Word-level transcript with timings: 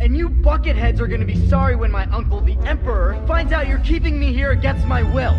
And 0.00 0.16
you 0.16 0.28
bucketheads 0.28 1.00
are 1.00 1.08
gonna 1.08 1.24
be 1.24 1.48
sorry 1.48 1.74
when 1.74 1.90
my 1.90 2.06
uncle, 2.12 2.40
the 2.40 2.56
Emperor, 2.64 3.20
finds 3.26 3.52
out 3.52 3.66
you're 3.66 3.78
keeping 3.80 4.18
me 4.18 4.32
here 4.32 4.52
against 4.52 4.86
my 4.86 5.02
will. 5.02 5.34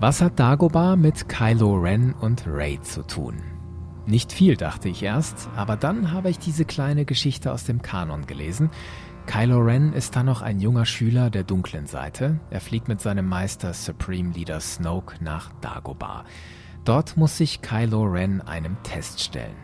Was 0.00 0.20
hat 0.20 0.38
Dagobah 0.38 0.94
mit 0.94 1.28
Kylo 1.28 1.74
Ren 1.74 2.14
und 2.20 2.46
Rey 2.46 2.78
zu 2.82 3.02
tun? 3.02 3.42
Nicht 4.06 4.32
viel, 4.32 4.56
dachte 4.56 4.88
ich 4.88 5.02
erst, 5.02 5.48
aber 5.56 5.76
dann 5.76 6.12
habe 6.12 6.30
ich 6.30 6.38
diese 6.38 6.64
kleine 6.64 7.04
Geschichte 7.04 7.52
aus 7.52 7.64
dem 7.64 7.82
Kanon 7.82 8.26
gelesen. 8.26 8.70
Kylo 9.28 9.58
Ren 9.58 9.92
ist 9.92 10.16
dann 10.16 10.24
noch 10.24 10.40
ein 10.40 10.58
junger 10.58 10.86
Schüler 10.86 11.28
der 11.28 11.44
dunklen 11.44 11.86
Seite. 11.86 12.40
Er 12.48 12.62
fliegt 12.62 12.88
mit 12.88 13.02
seinem 13.02 13.28
Meister 13.28 13.74
Supreme 13.74 14.32
Leader 14.32 14.58
Snoke 14.58 15.22
nach 15.22 15.52
Dagobah. 15.60 16.24
Dort 16.86 17.18
muss 17.18 17.36
sich 17.36 17.60
Kylo 17.60 18.04
Ren 18.04 18.40
einem 18.40 18.82
Test 18.84 19.20
stellen. 19.20 19.54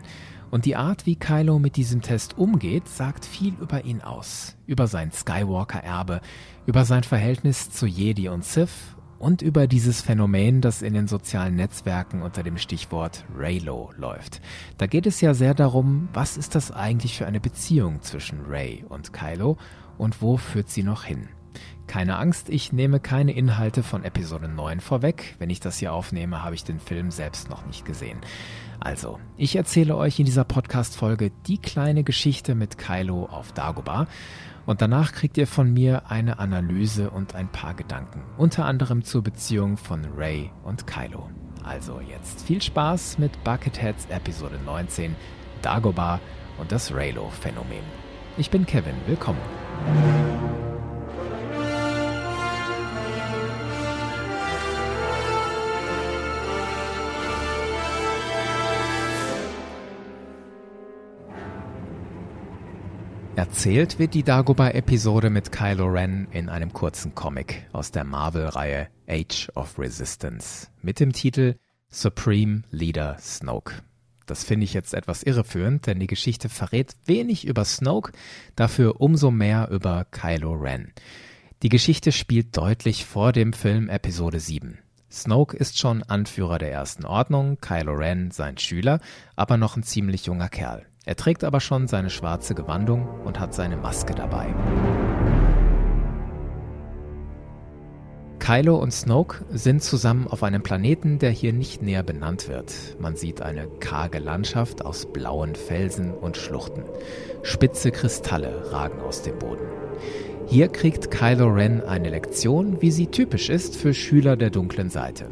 Und 0.51 0.65
die 0.65 0.75
Art, 0.75 1.07
wie 1.07 1.15
Kylo 1.15 1.57
mit 1.57 1.77
diesem 1.77 2.03
Test 2.03 2.37
umgeht, 2.37 2.87
sagt 2.87 3.25
viel 3.25 3.55
über 3.55 3.85
ihn 3.85 4.01
aus. 4.01 4.55
Über 4.67 4.85
sein 4.85 5.11
Skywalker-Erbe, 5.11 6.21
über 6.67 6.85
sein 6.85 7.03
Verhältnis 7.03 7.71
zu 7.71 7.87
Jedi 7.87 8.29
und 8.29 8.45
Sith 8.45 8.94
und 9.19 9.41
über 9.41 9.67
dieses 9.67 10.01
Phänomen, 10.01 10.61
das 10.61 10.81
in 10.81 10.93
den 10.93 11.07
sozialen 11.07 11.55
Netzwerken 11.55 12.21
unter 12.21 12.43
dem 12.43 12.57
Stichwort 12.57 13.25
Raylo 13.35 13.91
läuft. 13.97 14.41
Da 14.77 14.87
geht 14.87 15.05
es 15.05 15.21
ja 15.21 15.33
sehr 15.33 15.53
darum, 15.53 16.09
was 16.13 16.37
ist 16.37 16.55
das 16.55 16.71
eigentlich 16.71 17.17
für 17.17 17.25
eine 17.25 17.39
Beziehung 17.39 18.01
zwischen 18.01 18.45
Ray 18.47 18.83
und 18.87 19.13
Kylo 19.13 19.57
und 19.97 20.21
wo 20.21 20.37
führt 20.37 20.69
sie 20.69 20.83
noch 20.83 21.03
hin? 21.03 21.29
Keine 21.87 22.17
Angst, 22.17 22.49
ich 22.49 22.73
nehme 22.73 22.99
keine 22.99 23.33
Inhalte 23.33 23.83
von 23.83 24.03
Episode 24.03 24.47
9 24.47 24.79
vorweg. 24.79 25.35
Wenn 25.37 25.51
ich 25.51 25.59
das 25.59 25.77
hier 25.77 25.93
aufnehme, 25.93 26.43
habe 26.43 26.55
ich 26.55 26.63
den 26.63 26.79
Film 26.79 27.11
selbst 27.11 27.49
noch 27.49 27.65
nicht 27.67 27.85
gesehen. 27.85 28.17
Also, 28.79 29.19
ich 29.37 29.55
erzähle 29.55 29.95
euch 29.95 30.19
in 30.19 30.25
dieser 30.25 30.43
Podcast-Folge 30.43 31.31
die 31.47 31.59
kleine 31.59 32.03
Geschichte 32.03 32.55
mit 32.55 32.77
Kylo 32.77 33.25
auf 33.25 33.51
Dagobah 33.53 34.07
und 34.65 34.81
danach 34.81 35.11
kriegt 35.11 35.37
ihr 35.37 35.47
von 35.47 35.71
mir 35.71 36.09
eine 36.09 36.39
Analyse 36.39 37.09
und 37.09 37.35
ein 37.35 37.47
paar 37.47 37.73
Gedanken, 37.73 38.23
unter 38.37 38.65
anderem 38.65 39.03
zur 39.03 39.23
Beziehung 39.23 39.77
von 39.77 40.05
Ray 40.15 40.51
und 40.63 40.87
Kylo. 40.87 41.29
Also 41.63 41.99
jetzt 41.99 42.45
viel 42.45 42.61
Spaß 42.61 43.17
mit 43.17 43.43
Bucketheads 43.43 44.07
Episode 44.09 44.59
19, 44.65 45.15
Dagobah 45.61 46.19
und 46.57 46.71
das 46.71 46.93
Raylo-Phänomen. 46.93 47.83
Ich 48.37 48.49
bin 48.49 48.65
Kevin, 48.65 48.95
willkommen. 49.07 50.64
Erzählt 63.35 63.99
wird 63.99 64.13
die 64.13 64.23
Dagobah-Episode 64.23 65.29
mit 65.29 65.51
Kylo 65.51 65.87
Ren 65.87 66.25
in 66.31 66.47
einem 66.47 66.71
kurzen 66.71 67.15
Comic 67.15 67.67
aus 67.73 67.91
der 67.91 68.05
Marvel-Reihe 68.05 68.87
Age 69.09 69.49
of 69.55 69.77
Resistance 69.77 70.67
mit 70.81 71.01
dem 71.01 71.11
Titel 71.11 71.55
Supreme 71.89 72.63
Leader 72.71 73.17
Snoke. 73.19 73.73
Das 74.25 74.45
finde 74.45 74.63
ich 74.63 74.73
jetzt 74.73 74.93
etwas 74.93 75.21
irreführend, 75.21 75.85
denn 75.85 75.99
die 75.99 76.07
Geschichte 76.07 76.47
verrät 76.47 76.95
wenig 77.05 77.45
über 77.45 77.65
Snoke, 77.65 78.13
dafür 78.55 79.01
umso 79.01 79.31
mehr 79.31 79.67
über 79.69 80.05
Kylo 80.05 80.53
Ren. 80.53 80.93
Die 81.61 81.69
Geschichte 81.69 82.13
spielt 82.13 82.55
deutlich 82.55 83.03
vor 83.03 83.33
dem 83.33 83.51
Film 83.51 83.89
Episode 83.89 84.39
7. 84.39 84.79
Snoke 85.11 85.57
ist 85.57 85.77
schon 85.77 86.03
Anführer 86.03 86.57
der 86.57 86.71
Ersten 86.71 87.05
Ordnung, 87.05 87.57
Kylo 87.59 87.95
Ren 87.95 88.31
sein 88.31 88.57
Schüler, 88.57 89.01
aber 89.35 89.57
noch 89.57 89.75
ein 89.75 89.83
ziemlich 89.83 90.25
junger 90.25 90.47
Kerl. 90.47 90.85
Er 91.07 91.15
trägt 91.15 91.43
aber 91.43 91.59
schon 91.59 91.87
seine 91.87 92.09
schwarze 92.09 92.55
Gewandung 92.55 93.07
und 93.23 93.39
hat 93.39 93.53
seine 93.53 93.77
Maske 93.77 94.15
dabei. 94.15 94.47
Kylo 98.39 98.77
und 98.77 98.91
Snoke 98.91 99.45
sind 99.51 99.83
zusammen 99.83 100.27
auf 100.27 100.41
einem 100.43 100.63
Planeten, 100.63 101.19
der 101.19 101.29
hier 101.29 101.53
nicht 101.53 101.81
näher 101.81 102.03
benannt 102.03 102.47
wird. 102.47 102.73
Man 102.99 103.15
sieht 103.15 103.41
eine 103.41 103.67
karge 103.79 104.19
Landschaft 104.19 104.83
aus 104.83 105.05
blauen 105.05 105.55
Felsen 105.55 106.11
und 106.11 106.37
Schluchten. 106.37 106.83
Spitze 107.43 107.91
Kristalle 107.91 108.71
ragen 108.71 108.99
aus 109.01 109.21
dem 109.21 109.37
Boden. 109.37 109.65
Hier 110.47 110.67
kriegt 110.69 111.11
Kylo 111.11 111.47
Ren 111.47 111.83
eine 111.83 112.09
Lektion, 112.09 112.81
wie 112.81 112.91
sie 112.91 113.07
typisch 113.07 113.49
ist 113.49 113.75
für 113.75 113.93
Schüler 113.93 114.37
der 114.37 114.49
dunklen 114.49 114.89
Seite. 114.89 115.27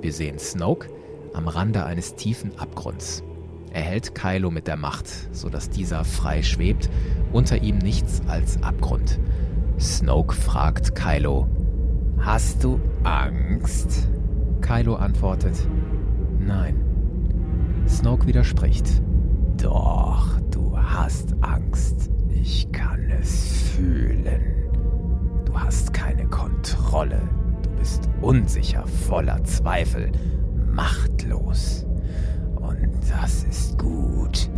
Wir 0.00 0.12
sehen 0.12 0.38
Snoke 0.38 0.88
am 1.34 1.46
Rande 1.48 1.84
eines 1.84 2.14
tiefen 2.14 2.58
Abgrunds. 2.58 3.22
Er 3.72 3.82
hält 3.82 4.14
Kylo 4.14 4.50
mit 4.50 4.66
der 4.66 4.76
Macht, 4.76 5.06
sodass 5.34 5.70
dieser 5.70 6.04
frei 6.04 6.42
schwebt, 6.42 6.90
unter 7.32 7.62
ihm 7.62 7.78
nichts 7.78 8.20
als 8.26 8.62
Abgrund. 8.62 9.20
Snoke 9.78 10.34
fragt 10.34 10.94
Kylo, 10.94 11.48
Hast 12.18 12.64
du 12.64 12.80
Angst? 13.04 14.08
Kylo 14.60 14.96
antwortet, 14.96 15.54
Nein. 16.38 16.84
Snoke 17.88 18.26
widerspricht, 18.26 19.02
Doch, 19.56 20.38
du 20.50 20.76
hast 20.76 21.34
Angst. 21.40 22.10
Ich 22.28 22.70
kann 22.72 23.10
es 23.20 23.62
fühlen. 23.74 24.40
Du 25.44 25.58
hast 25.58 25.92
keine 25.92 26.26
Kontrolle. 26.26 27.20
Du 27.62 27.70
bist 27.78 28.08
unsicher, 28.20 28.86
voller 28.86 29.42
Zweifel, 29.44 30.10
machtlos. 30.72 31.86
Das 33.08 33.44
ist 33.44 33.78
gut. 33.78 34.48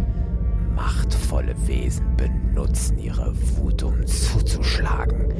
Machtvolle 0.74 1.54
Wesen 1.66 2.16
benutzen 2.16 2.98
ihre 2.98 3.32
Wut, 3.56 3.82
um 3.82 4.06
zuzuschlagen. 4.06 5.32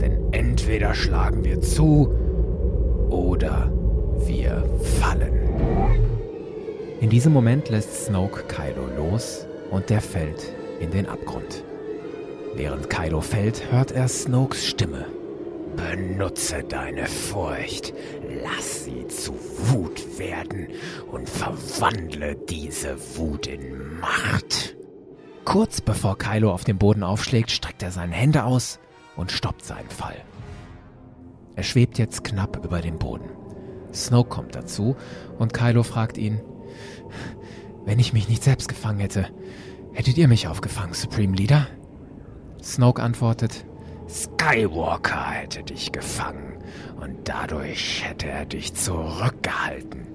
Denn 0.00 0.32
entweder 0.32 0.94
schlagen 0.94 1.44
wir 1.44 1.60
zu 1.60 2.08
oder 3.10 3.70
wir 4.26 4.64
fallen. 5.00 5.32
In 7.00 7.10
diesem 7.10 7.32
Moment 7.32 7.68
lässt 7.68 8.06
Snoke 8.06 8.44
Kylo 8.44 8.86
los 8.96 9.46
und 9.70 9.90
der 9.90 10.00
fällt 10.00 10.52
in 10.80 10.90
den 10.90 11.06
Abgrund. 11.06 11.64
Während 12.54 12.90
Kylo 12.90 13.20
fällt, 13.20 13.70
hört 13.72 13.92
er 13.92 14.08
Snokes 14.08 14.66
Stimme. 14.66 15.06
Benutze 15.90 16.62
deine 16.62 17.06
Furcht, 17.06 17.92
lass 18.44 18.84
sie 18.84 19.08
zu 19.08 19.32
Wut 19.32 20.20
werden 20.20 20.68
und 21.10 21.28
verwandle 21.28 22.36
diese 22.48 22.96
Wut 23.16 23.48
in 23.48 23.98
Macht. 23.98 24.76
Kurz 25.44 25.80
bevor 25.80 26.16
Kylo 26.16 26.52
auf 26.52 26.62
dem 26.62 26.78
Boden 26.78 27.02
aufschlägt, 27.02 27.50
streckt 27.50 27.82
er 27.82 27.90
seine 27.90 28.14
Hände 28.14 28.44
aus 28.44 28.78
und 29.16 29.32
stoppt 29.32 29.64
seinen 29.64 29.90
Fall. 29.90 30.14
Er 31.56 31.64
schwebt 31.64 31.98
jetzt 31.98 32.22
knapp 32.22 32.64
über 32.64 32.80
dem 32.82 33.00
Boden. 33.00 33.28
Snoke 33.92 34.28
kommt 34.28 34.54
dazu 34.54 34.94
und 35.40 35.52
Kylo 35.52 35.82
fragt 35.82 36.18
ihn, 36.18 36.40
wenn 37.84 37.98
ich 37.98 38.12
mich 38.12 38.28
nicht 38.28 38.44
selbst 38.44 38.68
gefangen 38.68 39.00
hätte, 39.00 39.26
hättet 39.92 40.18
ihr 40.18 40.28
mich 40.28 40.46
aufgefangen, 40.46 40.94
Supreme 40.94 41.34
Leader? 41.34 41.66
Snoke 42.62 43.02
antwortet, 43.02 43.66
Skywalker 44.10 45.30
hätte 45.30 45.62
dich 45.62 45.92
gefangen 45.92 46.58
und 47.00 47.28
dadurch 47.28 48.04
hätte 48.04 48.28
er 48.28 48.44
dich 48.44 48.74
zurückgehalten. 48.74 50.06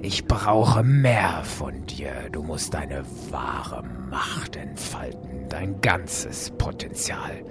Ich 0.00 0.26
brauche 0.26 0.84
mehr 0.84 1.42
von 1.44 1.86
dir. 1.86 2.28
Du 2.30 2.42
musst 2.42 2.74
deine 2.74 3.04
wahre 3.30 3.82
Macht 4.10 4.56
entfalten, 4.56 5.48
dein 5.48 5.80
ganzes 5.80 6.50
Potenzial. 6.50 7.42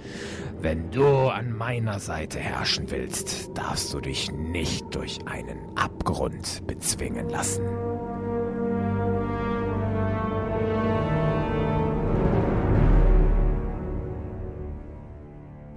Wenn 0.62 0.92
du 0.92 1.06
an 1.06 1.52
meiner 1.52 2.00
Seite 2.00 2.40
herrschen 2.40 2.90
willst, 2.90 3.58
darfst 3.58 3.94
du 3.94 4.00
dich 4.00 4.32
nicht 4.32 4.86
durch 4.96 5.20
einen 5.26 5.60
Abgrund 5.76 6.66
bezwingen 6.68 7.30
lassen. 7.30 7.64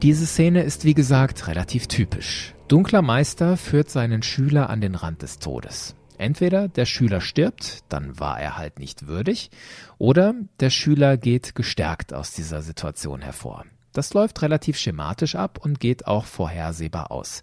Diese 0.02 0.24
Szene 0.24 0.62
ist 0.62 0.86
wie 0.86 0.94
gesagt 0.94 1.46
relativ 1.46 1.86
typisch. 1.86 2.54
Dunkler 2.68 3.02
Meister 3.02 3.58
führt 3.58 3.90
seinen 3.90 4.22
Schüler 4.22 4.70
an 4.70 4.80
den 4.80 4.94
Rand 4.94 5.20
des 5.20 5.40
Todes. 5.40 5.94
Entweder 6.16 6.68
der 6.68 6.86
Schüler 6.86 7.20
stirbt, 7.20 7.80
dann 7.90 8.18
war 8.18 8.40
er 8.40 8.56
halt 8.56 8.78
nicht 8.78 9.08
würdig, 9.08 9.50
oder 9.98 10.34
der 10.58 10.70
Schüler 10.70 11.18
geht 11.18 11.54
gestärkt 11.54 12.14
aus 12.14 12.32
dieser 12.32 12.62
Situation 12.62 13.20
hervor. 13.20 13.66
Das 13.92 14.14
läuft 14.14 14.40
relativ 14.40 14.78
schematisch 14.78 15.34
ab 15.34 15.58
und 15.62 15.80
geht 15.80 16.06
auch 16.06 16.24
vorhersehbar 16.24 17.10
aus. 17.10 17.42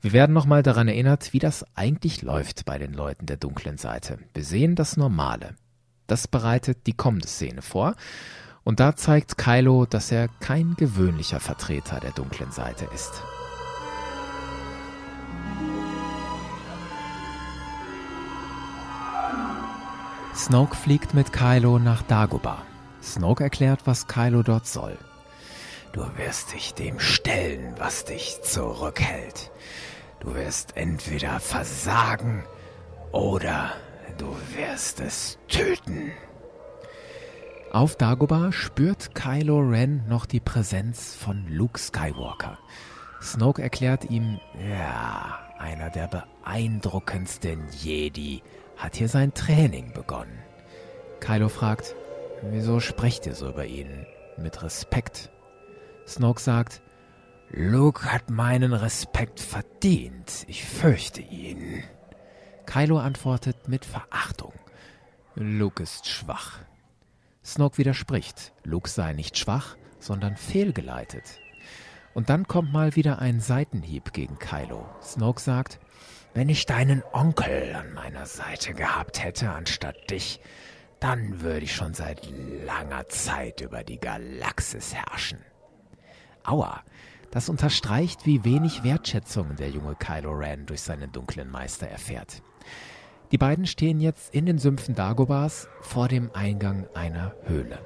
Wir 0.00 0.14
werden 0.14 0.32
nochmal 0.32 0.62
daran 0.62 0.88
erinnert, 0.88 1.34
wie 1.34 1.38
das 1.38 1.66
eigentlich 1.74 2.22
läuft 2.22 2.64
bei 2.64 2.78
den 2.78 2.94
Leuten 2.94 3.26
der 3.26 3.36
dunklen 3.36 3.76
Seite. 3.76 4.16
Wir 4.32 4.44
sehen 4.44 4.74
das 4.74 4.96
Normale. 4.96 5.54
Das 6.06 6.28
bereitet 6.28 6.86
die 6.86 6.94
kommende 6.94 7.28
Szene 7.28 7.60
vor 7.60 7.94
und 8.64 8.80
da 8.80 8.94
zeigt 8.94 9.38
Kylo, 9.38 9.86
dass 9.86 10.12
er 10.12 10.28
kein 10.40 10.74
gewöhnlicher 10.76 11.40
Vertreter 11.40 11.98
der 12.00 12.12
dunklen 12.12 12.52
Seite 12.52 12.86
ist. 12.94 13.22
Snoke 20.34 20.76
fliegt 20.76 21.14
mit 21.14 21.32
Kylo 21.32 21.78
nach 21.78 22.02
Dagobah. 22.02 22.62
Snoke 23.02 23.44
erklärt, 23.44 23.80
was 23.84 24.06
Kylo 24.06 24.42
dort 24.42 24.66
soll. 24.66 24.96
Du 25.92 26.02
wirst 26.16 26.52
dich 26.52 26.74
dem 26.74 27.00
stellen, 27.00 27.74
was 27.78 28.04
dich 28.04 28.40
zurückhält. 28.42 29.50
Du 30.20 30.34
wirst 30.34 30.76
entweder 30.76 31.40
versagen 31.40 32.44
oder 33.10 33.72
du 34.18 34.36
wirst 34.54 35.00
es 35.00 35.38
töten. 35.48 36.12
Auf 37.72 37.94
Dagobah 37.94 38.50
spürt 38.50 39.14
Kylo 39.14 39.60
Ren 39.60 40.02
noch 40.08 40.26
die 40.26 40.40
Präsenz 40.40 41.14
von 41.14 41.46
Luke 41.48 41.78
Skywalker. 41.78 42.58
Snoke 43.22 43.62
erklärt 43.62 44.10
ihm, 44.10 44.40
ja, 44.68 45.38
einer 45.56 45.88
der 45.90 46.08
beeindruckendsten 46.08 47.68
Jedi 47.70 48.42
hat 48.76 48.96
hier 48.96 49.08
sein 49.08 49.34
Training 49.34 49.92
begonnen. 49.92 50.36
Kylo 51.20 51.48
fragt, 51.48 51.94
wieso 52.42 52.80
sprecht 52.80 53.26
ihr 53.26 53.36
so 53.36 53.50
über 53.50 53.66
ihn? 53.66 54.04
Mit 54.36 54.64
Respekt 54.64 55.30
Snoke 56.08 56.40
sagt, 56.40 56.82
Luke 57.50 58.12
hat 58.12 58.30
meinen 58.30 58.72
Respekt 58.72 59.38
verdient. 59.38 60.44
Ich 60.48 60.64
fürchte 60.64 61.20
ihn. 61.20 61.84
Kylo 62.66 62.98
antwortet 62.98 63.68
mit 63.68 63.84
Verachtung. 63.84 64.54
Luke 65.36 65.84
ist 65.84 66.08
schwach. 66.08 66.58
Snoke 67.44 67.78
widerspricht. 67.78 68.52
Luke 68.64 68.88
sei 68.88 69.12
nicht 69.12 69.38
schwach, 69.38 69.76
sondern 69.98 70.36
fehlgeleitet. 70.36 71.38
Und 72.12 72.28
dann 72.28 72.46
kommt 72.46 72.72
mal 72.72 72.96
wieder 72.96 73.20
ein 73.20 73.40
Seitenhieb 73.40 74.12
gegen 74.12 74.38
Kylo. 74.38 74.84
Snoke 75.02 75.40
sagt, 75.40 75.78
wenn 76.34 76.48
ich 76.48 76.66
deinen 76.66 77.02
Onkel 77.12 77.74
an 77.74 77.92
meiner 77.94 78.26
Seite 78.26 78.74
gehabt 78.74 79.22
hätte 79.22 79.50
anstatt 79.50 80.10
dich, 80.10 80.40
dann 81.00 81.40
würde 81.40 81.64
ich 81.64 81.74
schon 81.74 81.94
seit 81.94 82.28
langer 82.66 83.08
Zeit 83.08 83.60
über 83.62 83.84
die 83.84 83.98
Galaxis 83.98 84.94
herrschen. 84.94 85.38
Aua. 86.44 86.82
Das 87.30 87.48
unterstreicht, 87.48 88.26
wie 88.26 88.44
wenig 88.44 88.82
Wertschätzung 88.82 89.54
der 89.54 89.70
junge 89.70 89.94
Kylo 89.94 90.32
Ren 90.32 90.66
durch 90.66 90.82
seinen 90.82 91.12
dunklen 91.12 91.48
Meister 91.48 91.86
erfährt. 91.86 92.42
Die 93.32 93.38
beiden 93.38 93.66
stehen 93.66 94.00
jetzt 94.00 94.34
in 94.34 94.44
den 94.44 94.58
Sümpfen 94.58 94.96
Dagobas 94.96 95.68
vor 95.82 96.08
dem 96.08 96.30
Eingang 96.34 96.88
einer 96.94 97.32
Höhle. 97.44 97.78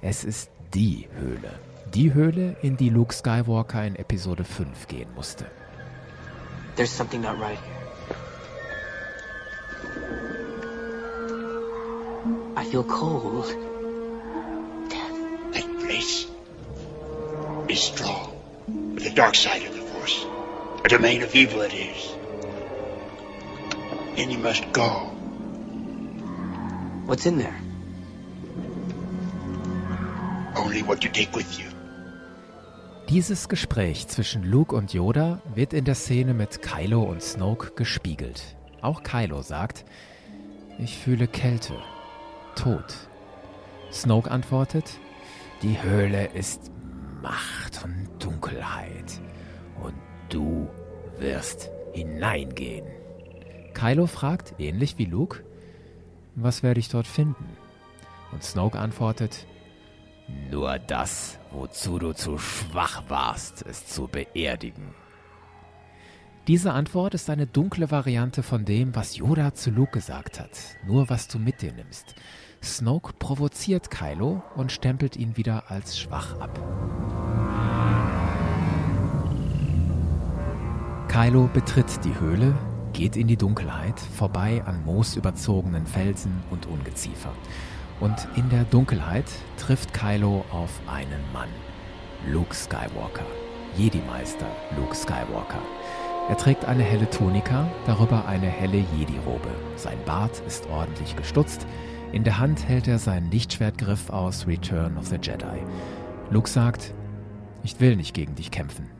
Es 0.00 0.24
ist 0.24 0.50
die 0.72 1.08
Höhle. 1.18 1.50
Die 1.92 2.14
Höhle, 2.14 2.56
in 2.62 2.78
die 2.78 2.88
Luke 2.88 3.14
Skywalker 3.14 3.86
in 3.86 3.96
Episode 3.96 4.44
5 4.44 4.88
gehen 4.88 5.08
musste. 5.14 5.44
There's 6.76 6.90
something 6.90 7.20
not 7.20 7.38
right 7.38 7.58
here. 7.58 7.78
I 12.56 12.64
feel 12.64 12.84
cold. 12.84 13.46
That 15.52 15.66
place 15.84 16.28
is 17.68 17.82
strong. 17.82 18.32
But 18.94 19.04
the 19.04 19.10
dark 19.10 19.34
side 19.34 19.62
of 19.68 19.74
the 19.74 19.82
Force, 19.92 20.26
a 20.84 20.88
domain 20.88 21.22
of 21.22 21.34
evil 21.34 21.60
it 21.62 21.74
is. 21.74 22.17
And 24.18 24.32
you 24.32 24.38
must 24.38 24.64
go. 24.72 25.12
What's 27.06 27.24
in 27.24 27.38
there? 27.38 27.54
Only 30.56 30.82
what 30.82 31.04
you 31.04 31.10
take 31.10 31.36
with 31.36 31.56
you. 31.56 31.66
Dieses 33.08 33.48
Gespräch 33.48 34.08
zwischen 34.08 34.42
Luke 34.42 34.74
und 34.74 34.92
Yoda 34.92 35.40
wird 35.54 35.72
in 35.72 35.84
der 35.84 35.94
Szene 35.94 36.34
mit 36.34 36.62
Kylo 36.62 37.04
und 37.04 37.22
Snoke 37.22 37.70
gespiegelt. 37.76 38.56
Auch 38.82 39.04
Kylo 39.04 39.40
sagt, 39.42 39.84
ich 40.78 40.98
fühle 40.98 41.28
Kälte, 41.28 41.74
Tod. 42.56 43.08
Snoke 43.92 44.30
antwortet, 44.30 44.98
die 45.62 45.80
Höhle 45.80 46.26
ist 46.34 46.72
Macht 47.22 47.84
und 47.84 48.08
Dunkelheit. 48.18 49.20
Und 49.80 49.94
du 50.28 50.68
wirst 51.18 51.70
hineingehen. 51.92 52.97
Kylo 53.78 54.08
fragt, 54.08 54.54
ähnlich 54.58 54.98
wie 54.98 55.04
Luke, 55.04 55.44
was 56.34 56.64
werde 56.64 56.80
ich 56.80 56.88
dort 56.88 57.06
finden? 57.06 57.44
Und 58.32 58.42
Snoke 58.42 58.76
antwortet, 58.76 59.46
nur 60.50 60.80
das, 60.80 61.38
wozu 61.52 62.00
du 62.00 62.12
zu 62.12 62.38
schwach 62.38 63.04
warst, 63.08 63.64
es 63.64 63.86
zu 63.86 64.08
beerdigen. 64.08 64.94
Diese 66.48 66.72
Antwort 66.72 67.14
ist 67.14 67.30
eine 67.30 67.46
dunkle 67.46 67.92
Variante 67.92 68.42
von 68.42 68.64
dem, 68.64 68.96
was 68.96 69.16
Yoda 69.16 69.54
zu 69.54 69.70
Luke 69.70 69.92
gesagt 69.92 70.40
hat. 70.40 70.58
Nur 70.84 71.08
was 71.08 71.28
du 71.28 71.38
mit 71.38 71.62
dir 71.62 71.72
nimmst. 71.72 72.16
Snoke 72.60 73.12
provoziert 73.12 73.92
Kylo 73.92 74.42
und 74.56 74.72
stempelt 74.72 75.16
ihn 75.16 75.36
wieder 75.36 75.70
als 75.70 76.00
schwach 76.00 76.40
ab. 76.40 76.58
Kylo 81.06 81.48
betritt 81.52 82.04
die 82.04 82.18
Höhle, 82.18 82.54
geht 82.98 83.16
in 83.16 83.28
die 83.28 83.36
Dunkelheit, 83.36 84.00
vorbei 84.00 84.60
an 84.66 84.84
moosüberzogenen 84.84 85.86
Felsen 85.86 86.32
und 86.50 86.66
Ungeziefer. 86.66 87.32
Und 88.00 88.26
in 88.34 88.48
der 88.50 88.64
Dunkelheit 88.64 89.26
trifft 89.56 89.94
Kylo 89.94 90.44
auf 90.50 90.80
einen 90.88 91.22
Mann. 91.32 91.48
Luke 92.26 92.52
Skywalker. 92.52 93.24
Jedi-Meister 93.76 94.48
Luke 94.76 94.96
Skywalker. 94.96 95.62
Er 96.28 96.36
trägt 96.38 96.64
eine 96.64 96.82
helle 96.82 97.08
Tunika, 97.08 97.70
darüber 97.86 98.26
eine 98.26 98.48
helle 98.48 98.78
Jedi-Robe. 98.96 99.50
Sein 99.76 99.98
Bart 100.04 100.42
ist 100.48 100.66
ordentlich 100.66 101.14
gestutzt, 101.14 101.68
in 102.10 102.24
der 102.24 102.38
Hand 102.38 102.66
hält 102.66 102.88
er 102.88 102.98
seinen 102.98 103.30
Lichtschwertgriff 103.30 104.10
aus 104.10 104.48
Return 104.48 104.98
of 104.98 105.06
the 105.06 105.18
Jedi. 105.22 105.62
Luke 106.30 106.50
sagt, 106.50 106.94
ich 107.62 107.78
will 107.78 107.94
nicht 107.94 108.12
gegen 108.12 108.34
dich 108.34 108.50
kämpfen. 108.50 108.90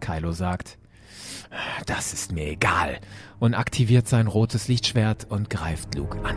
Kylo 0.00 0.32
sagt, 0.32 0.78
das 1.86 2.12
ist 2.12 2.32
mir 2.32 2.46
egal 2.46 2.98
und 3.38 3.54
aktiviert 3.54 4.08
sein 4.08 4.26
rotes 4.26 4.68
Lichtschwert 4.68 5.26
und 5.28 5.50
greift 5.50 5.94
Luke 5.94 6.18
an. 6.24 6.36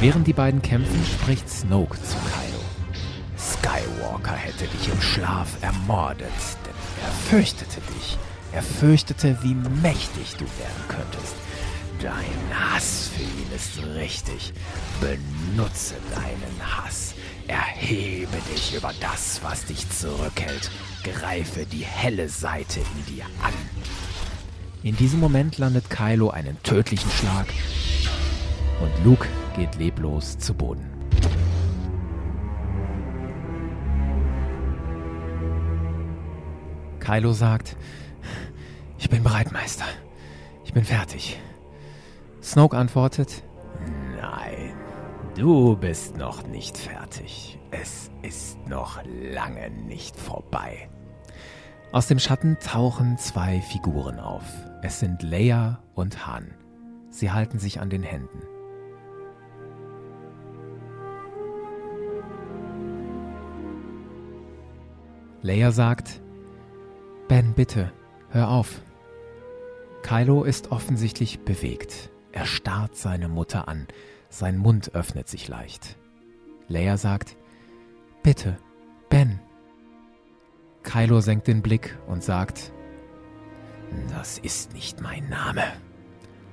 Während 0.00 0.26
die 0.28 0.32
beiden 0.32 0.62
kämpfen, 0.62 1.04
spricht 1.04 1.48
Snoke 1.48 2.00
zu 2.00 2.16
Kylo. 2.18 2.62
Skywalker 3.36 4.34
hätte 4.34 4.66
dich 4.66 4.88
im 4.88 5.00
Schlaf 5.00 5.60
ermordet, 5.60 6.28
denn 6.64 6.74
er 7.04 7.12
fürchtete 7.28 7.80
dich. 7.94 8.16
Er 8.52 8.62
fürchtete, 8.62 9.36
wie 9.42 9.54
mächtig 9.54 10.36
du 10.36 10.44
werden 10.44 10.84
könntest. 10.88 11.34
Dein 12.00 12.14
Hass 12.52 13.10
für 13.12 13.22
ihn 13.22 13.52
ist 13.54 13.80
richtig. 13.96 14.52
Benutze 15.00 15.94
deinen 16.14 16.60
Hass. 16.60 17.14
Erhebe 17.48 18.36
dich 18.54 18.76
über 18.76 18.92
das, 19.00 19.40
was 19.42 19.64
dich 19.64 19.88
zurückhält. 19.90 20.70
Greife 21.02 21.66
die 21.66 21.84
helle 21.84 22.28
Seite 22.28 22.78
in 22.78 23.16
dir 23.16 23.24
an. 23.42 23.52
In 24.84 24.96
diesem 24.96 25.18
Moment 25.18 25.58
landet 25.58 25.90
Kylo 25.90 26.30
einen 26.30 26.62
tödlichen 26.62 27.10
Schlag 27.10 27.46
und 28.80 29.04
Luke 29.04 29.26
geht 29.56 29.74
leblos 29.74 30.38
zu 30.38 30.54
Boden. 30.54 30.86
Kylo 37.00 37.32
sagt, 37.32 37.76
ich 38.98 39.10
bin 39.10 39.24
bereit, 39.24 39.50
Meister. 39.50 39.86
Ich 40.64 40.72
bin 40.72 40.84
fertig. 40.84 41.40
Snoke 42.48 42.78
antwortet, 42.78 43.44
nein, 44.18 44.72
du 45.34 45.76
bist 45.76 46.16
noch 46.16 46.46
nicht 46.46 46.78
fertig. 46.78 47.58
Es 47.70 48.10
ist 48.22 48.56
noch 48.66 49.02
lange 49.04 49.68
nicht 49.68 50.16
vorbei. 50.16 50.88
Aus 51.92 52.06
dem 52.06 52.18
Schatten 52.18 52.56
tauchen 52.58 53.18
zwei 53.18 53.60
Figuren 53.60 54.18
auf. 54.18 54.44
Es 54.82 54.98
sind 54.98 55.22
Leia 55.22 55.82
und 55.94 56.26
Han. 56.26 56.54
Sie 57.10 57.30
halten 57.30 57.58
sich 57.58 57.80
an 57.80 57.90
den 57.90 58.02
Händen. 58.02 58.40
Leia 65.42 65.70
sagt, 65.70 66.22
Ben, 67.28 67.52
bitte, 67.52 67.92
hör 68.30 68.48
auf. 68.48 68.80
Kylo 70.00 70.44
ist 70.44 70.72
offensichtlich 70.72 71.40
bewegt. 71.40 72.10
Er 72.32 72.46
starrt 72.46 72.96
seine 72.96 73.28
Mutter 73.28 73.68
an. 73.68 73.86
Sein 74.28 74.58
Mund 74.58 74.94
öffnet 74.94 75.28
sich 75.28 75.48
leicht. 75.48 75.96
Leia 76.68 76.96
sagt, 76.96 77.36
Bitte, 78.22 78.58
Ben. 79.08 79.40
Kylo 80.82 81.20
senkt 81.20 81.46
den 81.46 81.62
Blick 81.62 81.96
und 82.06 82.22
sagt, 82.22 82.72
Das 84.10 84.38
ist 84.38 84.74
nicht 84.74 85.00
mein 85.00 85.28
Name. 85.28 85.64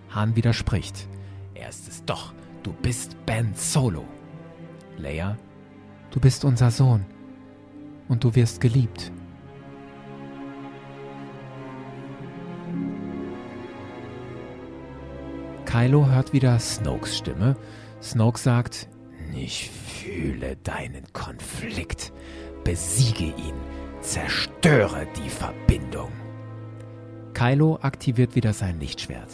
Han 0.10 0.36
widerspricht, 0.36 1.08
Er 1.53 1.70
ist 1.70 1.88
es 1.88 2.05
doch, 2.05 2.34
du 2.63 2.72
bist 2.74 3.17
Ben 3.25 3.53
Solo. 3.55 4.05
Leia, 4.98 5.38
du 6.12 6.20
bist 6.20 6.46
unser 6.46 6.72
Sohn 6.72 7.05
und 8.08 8.24
du 8.24 8.34
wirst 8.36 8.62
geliebt. 8.62 9.12
Kylo 15.75 16.08
hört 16.08 16.32
wieder 16.32 16.58
Snokes 16.58 17.17
Stimme. 17.17 17.58
Snoke 18.01 18.39
sagt, 18.39 18.88
ich 19.36 19.70
fühle 19.70 20.55
deinen 20.63 21.03
Konflikt, 21.12 22.13
besiege 22.63 23.25
ihn, 23.25 23.55
zerstöre 24.00 25.05
die 25.17 25.29
Verbindung. 25.29 26.13
Kylo 27.34 27.77
aktiviert 27.82 28.36
wieder 28.36 28.53
sein 28.53 28.79
Lichtschwert. 28.79 29.29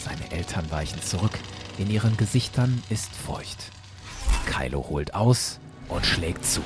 Seine 0.00 0.32
Eltern 0.32 0.68
weichen 0.72 1.00
zurück, 1.00 1.38
in 1.78 1.88
ihren 1.88 2.16
Gesichtern 2.16 2.82
ist 2.90 3.14
Furcht. 3.14 3.70
Kylo 4.44 4.88
holt 4.88 5.14
aus 5.14 5.60
und 5.88 6.04
schlägt 6.04 6.44
zu. 6.44 6.62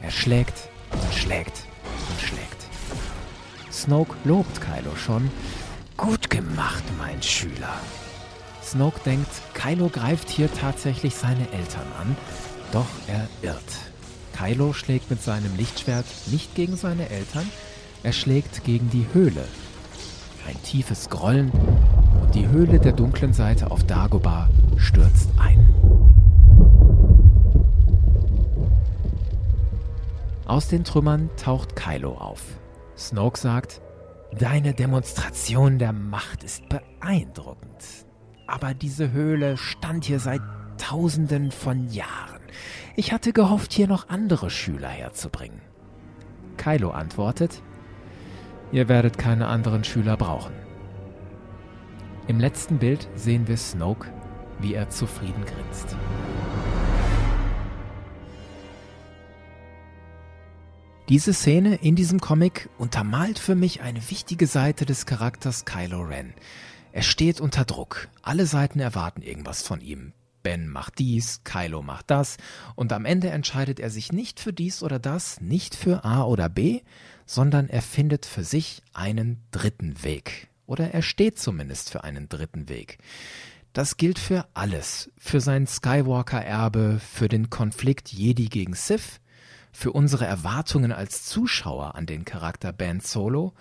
Er 0.00 0.12
schlägt 0.12 0.68
und 0.92 1.14
schlägt 1.14 1.64
und 2.10 2.20
schlägt. 2.20 2.60
Snoke 3.72 4.14
lobt 4.22 4.60
Kylo 4.60 4.94
schon. 4.94 5.32
Gemacht, 6.40 6.84
mein 6.96 7.22
Schüler. 7.22 7.74
Snoke 8.62 8.98
denkt, 9.04 9.28
Kylo 9.52 9.90
greift 9.90 10.30
hier 10.30 10.50
tatsächlich 10.50 11.14
seine 11.14 11.52
Eltern 11.52 11.84
an, 12.00 12.16
doch 12.72 12.86
er 13.08 13.28
irrt. 13.42 13.60
Kylo 14.32 14.72
schlägt 14.72 15.10
mit 15.10 15.22
seinem 15.22 15.54
Lichtschwert 15.58 16.06
nicht 16.28 16.54
gegen 16.54 16.76
seine 16.76 17.10
Eltern, 17.10 17.46
er 18.02 18.14
schlägt 18.14 18.64
gegen 18.64 18.88
die 18.88 19.06
Höhle. 19.12 19.44
Ein 20.48 20.56
tiefes 20.62 21.10
Grollen 21.10 21.52
und 22.22 22.34
die 22.34 22.48
Höhle 22.48 22.80
der 22.80 22.92
dunklen 22.92 23.34
Seite 23.34 23.70
auf 23.70 23.84
Dagobah 23.84 24.48
stürzt 24.78 25.28
ein. 25.36 25.74
Aus 30.46 30.68
den 30.68 30.84
Trümmern 30.84 31.28
taucht 31.36 31.76
Kylo 31.76 32.14
auf. 32.14 32.40
Snoke 32.96 33.38
sagt, 33.38 33.82
Deine 34.38 34.74
Demonstration 34.74 35.78
der 35.78 35.92
Macht 35.92 36.44
ist 36.44 36.68
beeindruckend. 36.68 38.06
Aber 38.46 38.74
diese 38.74 39.12
Höhle 39.12 39.56
stand 39.56 40.04
hier 40.04 40.20
seit 40.20 40.40
Tausenden 40.78 41.50
von 41.50 41.88
Jahren. 41.88 42.40
Ich 42.96 43.12
hatte 43.12 43.32
gehofft, 43.32 43.72
hier 43.72 43.86
noch 43.86 44.08
andere 44.08 44.50
Schüler 44.50 44.88
herzubringen. 44.88 45.60
Kylo 46.56 46.90
antwortet, 46.90 47.62
Ihr 48.72 48.88
werdet 48.88 49.18
keine 49.18 49.48
anderen 49.48 49.82
Schüler 49.82 50.16
brauchen. 50.16 50.52
Im 52.28 52.38
letzten 52.38 52.78
Bild 52.78 53.08
sehen 53.16 53.48
wir 53.48 53.56
Snoke, 53.56 54.08
wie 54.60 54.74
er 54.74 54.88
zufrieden 54.90 55.44
grinst. 55.44 55.96
Diese 61.10 61.34
Szene 61.34 61.74
in 61.74 61.96
diesem 61.96 62.20
Comic 62.20 62.68
untermalt 62.78 63.40
für 63.40 63.56
mich 63.56 63.80
eine 63.80 64.10
wichtige 64.10 64.46
Seite 64.46 64.86
des 64.86 65.06
Charakters 65.06 65.64
Kylo 65.64 66.02
Ren. 66.02 66.34
Er 66.92 67.02
steht 67.02 67.40
unter 67.40 67.64
Druck. 67.64 68.06
Alle 68.22 68.46
Seiten 68.46 68.78
erwarten 68.78 69.20
irgendwas 69.20 69.60
von 69.64 69.80
ihm. 69.80 70.12
Ben 70.44 70.68
macht 70.68 71.00
dies, 71.00 71.42
Kylo 71.42 71.82
macht 71.82 72.12
das, 72.12 72.36
und 72.76 72.92
am 72.92 73.04
Ende 73.04 73.30
entscheidet 73.30 73.80
er 73.80 73.90
sich 73.90 74.12
nicht 74.12 74.38
für 74.38 74.52
dies 74.52 74.84
oder 74.84 75.00
das, 75.00 75.40
nicht 75.40 75.74
für 75.74 76.04
A 76.04 76.22
oder 76.22 76.48
B, 76.48 76.82
sondern 77.26 77.68
er 77.68 77.82
findet 77.82 78.24
für 78.24 78.44
sich 78.44 78.80
einen 78.92 79.42
dritten 79.50 80.04
Weg. 80.04 80.46
Oder 80.66 80.94
er 80.94 81.02
steht 81.02 81.40
zumindest 81.40 81.90
für 81.90 82.04
einen 82.04 82.28
dritten 82.28 82.68
Weg. 82.68 82.98
Das 83.72 83.96
gilt 83.96 84.20
für 84.20 84.46
alles, 84.54 85.10
für 85.18 85.40
sein 85.40 85.66
Skywalker-Erbe, 85.66 87.00
für 87.00 87.28
den 87.28 87.50
Konflikt 87.50 88.12
Jedi 88.12 88.46
gegen 88.46 88.74
Sith, 88.74 89.18
für 89.72 89.92
unsere 89.92 90.26
Erwartungen 90.26 90.92
als 90.92 91.24
Zuschauer 91.24 91.94
an 91.94 92.06
den 92.06 92.24
Charakter 92.24 92.72
Ben 92.72 93.00
Solo 93.00 93.54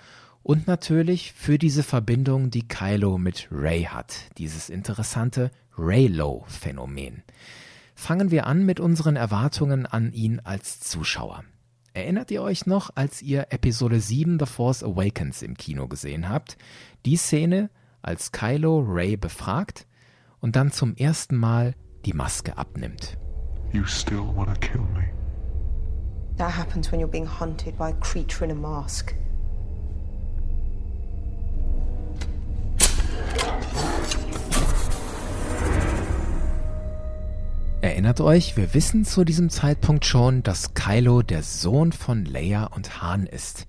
und 0.44 0.68
natürlich 0.68 1.34
für 1.34 1.58
diese 1.58 1.84
Verbindung, 1.84 2.50
die 2.50 2.68
Kylo 2.68 3.18
mit 3.18 3.48
Ray 3.52 3.84
hat, 3.84 4.16
dieses 4.38 4.70
interessante 4.70 5.52
Raylo-Phänomen. 5.78 7.24
Fangen 7.96 8.32
wir 8.32 8.48
an 8.48 8.66
mit 8.66 8.80
unseren 8.80 9.16
Erwartungen 9.16 9.86
an 9.86 10.14
ihn 10.14 10.40
als 10.40 10.80
Zuschauer. 10.80 11.44
Erinnert 11.94 12.32
ihr 12.32 12.42
euch 12.42 12.66
noch, 12.66 12.92
als 12.96 13.22
ihr 13.22 13.48
Episode 13.50 14.00
7 14.00 14.40
The 14.40 14.46
Force 14.46 14.84
Awakens 14.84 15.42
im 15.42 15.58
Kino 15.58 15.88
gesehen 15.88 16.30
habt? 16.30 16.58
Die 17.06 17.18
Szene, 17.18 17.70
als 18.02 18.32
Kylo 18.32 18.84
Ray 18.88 19.18
befragt 19.18 19.86
und 20.40 20.56
dann 20.56 20.72
zum 20.72 20.96
ersten 20.96 21.36
Mal 21.36 21.76
die 22.06 22.14
Maske 22.14 22.58
abnimmt. 22.58 23.18
You 23.74 23.86
still 23.86 24.24
wanna 24.34 24.56
kill 24.56 24.82
me? 24.94 25.19
That 26.40 26.54
happens 26.54 26.90
when 26.90 27.02
you're 27.02 27.12
being 27.12 27.28
hunted 27.28 27.78
by 27.78 27.90
a 27.90 27.94
creature 28.00 28.46
in 28.46 28.52
a 28.52 28.56
mask. 28.56 29.14
Erinnert 37.82 38.22
euch, 38.22 38.56
wir 38.56 38.74
wissen 38.74 39.04
zu 39.04 39.26
diesem 39.26 39.50
Zeitpunkt 39.50 40.06
schon, 40.06 40.42
dass 40.42 40.74
Kylo 40.74 41.24
der 41.24 41.44
Sohn 41.44 41.92
von 41.92 42.24
Leia 42.24 42.68
und 42.68 43.02
Han 43.02 43.28
ist. 43.28 43.68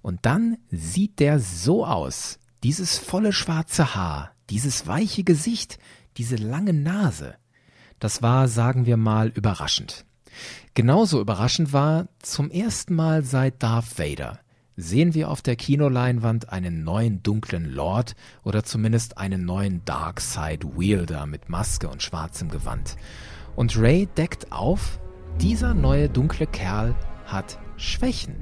Und 0.00 0.24
dann 0.24 0.58
sieht 0.70 1.18
der 1.18 1.40
so 1.40 1.84
aus. 1.84 2.38
Dieses 2.62 2.98
volle 2.98 3.32
schwarze 3.32 3.96
Haar, 3.96 4.30
dieses 4.48 4.86
weiche 4.86 5.24
Gesicht, 5.24 5.80
diese 6.16 6.36
lange 6.36 6.72
Nase. 6.72 7.34
Das 7.98 8.22
war, 8.22 8.46
sagen 8.46 8.86
wir 8.86 8.96
mal, 8.96 9.26
überraschend. 9.28 10.06
Genauso 10.74 11.20
überraschend 11.20 11.72
war, 11.72 12.08
zum 12.20 12.50
ersten 12.50 12.94
Mal 12.94 13.22
seit 13.24 13.62
Darth 13.62 13.98
Vader 13.98 14.40
sehen 14.76 15.14
wir 15.14 15.30
auf 15.30 15.42
der 15.42 15.56
Kinoleinwand 15.56 16.50
einen 16.50 16.84
neuen 16.84 17.22
dunklen 17.22 17.70
Lord 17.70 18.14
oder 18.42 18.64
zumindest 18.64 19.18
einen 19.18 19.44
neuen 19.44 19.84
Darkside 19.84 20.66
Wielder 20.78 21.26
mit 21.26 21.48
Maske 21.48 21.88
und 21.88 22.02
schwarzem 22.02 22.48
Gewand. 22.48 22.96
Und 23.54 23.76
Ray 23.78 24.06
deckt 24.16 24.50
auf, 24.50 24.98
dieser 25.40 25.74
neue 25.74 26.08
dunkle 26.08 26.46
Kerl 26.46 26.94
hat 27.26 27.58
Schwächen. 27.76 28.36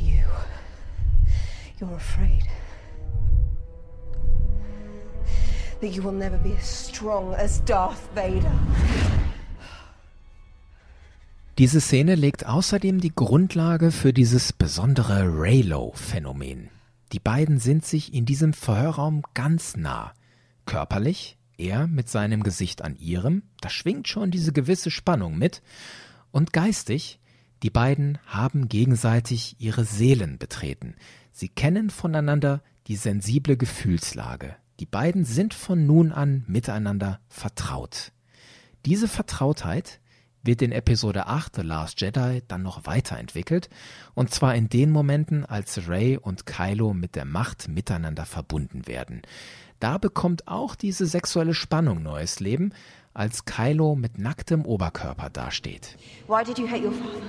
You, 0.00 0.22
you're 1.80 1.94
afraid 1.94 2.44
that 5.84 5.94
you 5.94 6.02
will 6.02 6.12
never 6.12 6.38
be 6.38 6.56
as 6.56 6.88
strong 6.88 7.34
as 7.34 7.62
Darth 7.64 8.00
Vader. 8.14 8.52
Diese 11.58 11.80
Szene 11.80 12.14
legt 12.14 12.46
außerdem 12.46 13.00
die 13.00 13.14
Grundlage 13.14 13.90
für 13.90 14.12
dieses 14.12 14.52
besondere 14.52 15.24
Raylo-Phänomen. 15.26 16.70
Die 17.12 17.20
beiden 17.20 17.60
sind 17.60 17.84
sich 17.84 18.14
in 18.14 18.24
diesem 18.24 18.54
Verhörraum 18.54 19.22
ganz 19.34 19.76
nah. 19.76 20.14
Körperlich, 20.64 21.36
er 21.58 21.86
mit 21.86 22.08
seinem 22.08 22.42
Gesicht 22.42 22.82
an 22.82 22.96
ihrem, 22.96 23.42
da 23.60 23.68
schwingt 23.68 24.08
schon 24.08 24.30
diese 24.30 24.52
gewisse 24.52 24.90
Spannung 24.90 25.38
mit. 25.38 25.62
Und 26.32 26.52
geistig, 26.52 27.20
die 27.62 27.70
beiden 27.70 28.18
haben 28.26 28.68
gegenseitig 28.68 29.56
ihre 29.60 29.84
Seelen 29.84 30.38
betreten. 30.38 30.96
Sie 31.30 31.48
kennen 31.48 31.90
voneinander 31.90 32.62
die 32.88 32.96
sensible 32.96 33.56
Gefühlslage. 33.56 34.56
Die 34.80 34.86
beiden 34.86 35.24
sind 35.24 35.54
von 35.54 35.86
nun 35.86 36.10
an 36.10 36.44
miteinander 36.48 37.20
vertraut. 37.28 38.12
Diese 38.84 39.06
Vertrautheit 39.06 40.00
wird 40.42 40.62
in 40.62 40.72
Episode 40.72 41.26
8 41.26 41.56
The 41.56 41.62
Last 41.62 42.00
Jedi 42.00 42.42
dann 42.48 42.62
noch 42.62 42.84
weiterentwickelt, 42.84 43.70
und 44.14 44.30
zwar 44.30 44.54
in 44.54 44.68
den 44.68 44.90
Momenten, 44.90 45.44
als 45.46 45.88
Rey 45.88 46.18
und 46.18 46.44
Kylo 46.44 46.92
mit 46.92 47.14
der 47.14 47.24
Macht 47.24 47.68
miteinander 47.68 48.26
verbunden 48.26 48.86
werden. 48.86 49.22
Da 49.80 49.96
bekommt 49.98 50.48
auch 50.48 50.74
diese 50.74 51.06
sexuelle 51.06 51.54
Spannung 51.54 52.02
neues 52.02 52.40
Leben, 52.40 52.72
als 53.14 53.44
Kylo 53.44 53.94
mit 53.94 54.18
nacktem 54.18 54.66
Oberkörper 54.66 55.30
dasteht. 55.30 55.96
Why 56.26 56.44
did 56.44 56.58
you 56.58 56.68
hate 56.68 56.84
your 56.84 56.92
father? 56.92 57.20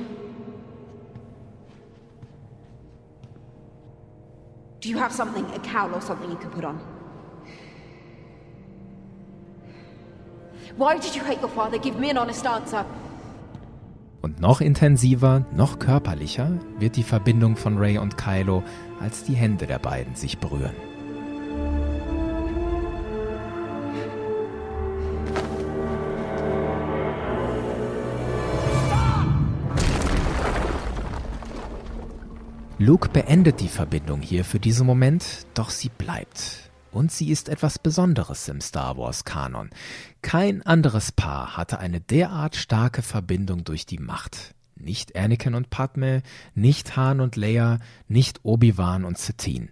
Do 4.81 4.89
you 4.89 4.99
have 4.99 5.13
something, 5.13 5.45
a 5.45 5.59
cowl 5.59 5.93
or 5.93 6.01
something 6.01 6.29
you 6.29 6.37
can 6.37 6.51
put 6.51 6.65
on? 6.65 6.79
Why 10.77 10.99
did 10.99 11.15
you 11.15 11.23
hate 11.23 11.41
your 11.41 11.49
father? 11.49 11.77
Give 11.79 11.97
me 11.97 12.09
an 12.09 12.17
honest 12.17 12.45
answer. 12.45 12.85
Und 14.21 14.41
noch 14.41 14.59
intensiver, 14.59 15.45
noch 15.55 15.79
körperlicher 15.79 16.59
wird 16.79 16.97
die 16.97 17.03
Verbindung 17.03 17.55
von 17.55 17.77
Ray 17.77 17.97
und 17.97 18.17
Kylo, 18.17 18.61
als 18.99 19.23
die 19.23 19.35
Hände 19.35 19.67
der 19.67 19.79
beiden 19.79 20.15
sich 20.15 20.37
berühren. 20.39 20.75
Luke 32.77 33.07
beendet 33.07 33.61
die 33.61 33.69
Verbindung 33.69 34.21
hier 34.21 34.43
für 34.43 34.59
diesen 34.59 34.85
Moment, 34.85 35.47
doch 35.53 35.69
sie 35.69 35.89
bleibt. 35.89 36.64
Und 36.95 37.11
sie 37.11 37.29
ist 37.29 37.49
etwas 37.49 37.77
Besonderes 37.77 38.47
im 38.47 38.61
Star 38.61 38.97
Wars 38.97 39.25
Kanon. 39.25 39.69
Kein 40.21 40.61
anderes 40.61 41.11
Paar 41.11 41.57
hatte 41.57 41.79
eine 41.79 41.99
derart 41.99 42.55
starke 42.55 43.01
Verbindung 43.01 43.65
durch 43.65 43.85
die 43.85 43.97
Macht. 43.97 44.55
Nicht 44.77 45.13
Anakin 45.13 45.55
und 45.55 45.69
Padme, 45.69 46.23
nicht 46.53 46.95
Han 46.95 47.19
und 47.19 47.35
Leia, 47.35 47.79
nicht 48.07 48.39
Obi-Wan 48.43 49.03
und 49.03 49.17
Satine. 49.17 49.67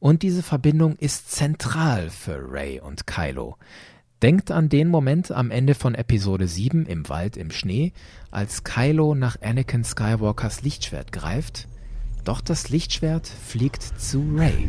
Und 0.00 0.24
diese 0.24 0.42
Verbindung 0.42 0.96
ist 0.96 1.30
zentral 1.30 2.10
für 2.10 2.40
Ray 2.50 2.80
und 2.80 3.06
Kylo. 3.06 3.56
Denkt 4.20 4.50
an 4.50 4.68
den 4.68 4.88
Moment 4.88 5.30
am 5.30 5.52
Ende 5.52 5.76
von 5.76 5.94
Episode 5.94 6.48
7 6.48 6.86
im 6.86 7.08
Wald 7.08 7.36
im 7.36 7.52
Schnee, 7.52 7.92
als 8.32 8.64
Kylo 8.64 9.14
nach 9.14 9.40
Anakin 9.42 9.84
Skywalkers 9.84 10.62
Lichtschwert 10.62 11.12
greift. 11.12 11.68
Doch 12.24 12.40
das 12.40 12.68
Lichtschwert 12.68 13.28
fliegt 13.28 13.84
zu 14.00 14.28
Ray. 14.34 14.68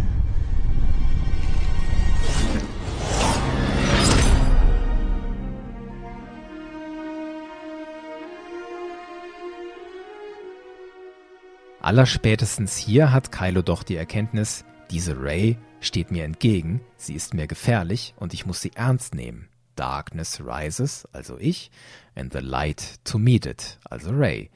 Allerspätestens 11.81 12.77
hier 12.77 13.11
hat 13.11 13.31
Kylo 13.31 13.63
doch 13.63 13.81
die 13.81 13.95
Erkenntnis, 13.95 14.63
diese 14.91 15.19
Ray 15.19 15.57
steht 15.79 16.11
mir 16.11 16.23
entgegen, 16.23 16.81
sie 16.97 17.15
ist 17.15 17.33
mir 17.33 17.47
gefährlich 17.47 18.13
und 18.17 18.33
ich 18.33 18.45
muss 18.45 18.61
sie 18.61 18.73
ernst 18.75 19.15
nehmen. 19.15 19.47
Darkness 19.75 20.39
rises, 20.39 21.07
also 21.13 21.37
ich, 21.39 21.71
and 22.13 22.31
the 22.31 22.41
light 22.41 23.03
to 23.05 23.17
meet 23.17 23.45
it, 23.45 23.79
also 23.89 24.11
Ray. 24.11 24.51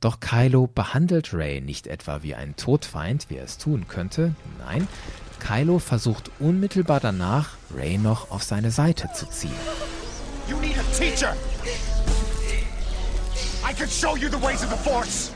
Doch 0.00 0.18
Kylo 0.18 0.66
behandelt 0.66 1.34
Ray 1.34 1.60
nicht 1.60 1.86
etwa 1.86 2.22
wie 2.22 2.34
einen 2.34 2.56
Todfeind, 2.56 3.28
wie 3.28 3.36
er 3.36 3.44
es 3.44 3.58
tun 3.58 3.86
könnte. 3.86 4.34
Nein, 4.58 4.88
Kylo 5.40 5.80
versucht 5.80 6.30
unmittelbar 6.38 7.00
danach, 7.00 7.50
Ray 7.74 7.98
noch 7.98 8.30
auf 8.30 8.44
seine 8.44 8.70
Seite 8.70 9.10
zu 9.12 9.26
ziehen. 9.26 9.50
You 10.48 10.56
need 10.60 10.76
a 10.78 10.82
teacher. 10.96 11.34
I 13.68 13.74
can 13.74 13.88
show 13.88 14.16
you 14.16 14.28
the 14.28 14.40
ways 14.40 14.62
of 14.62 14.70
the 14.70 14.88
Force. 14.88 15.32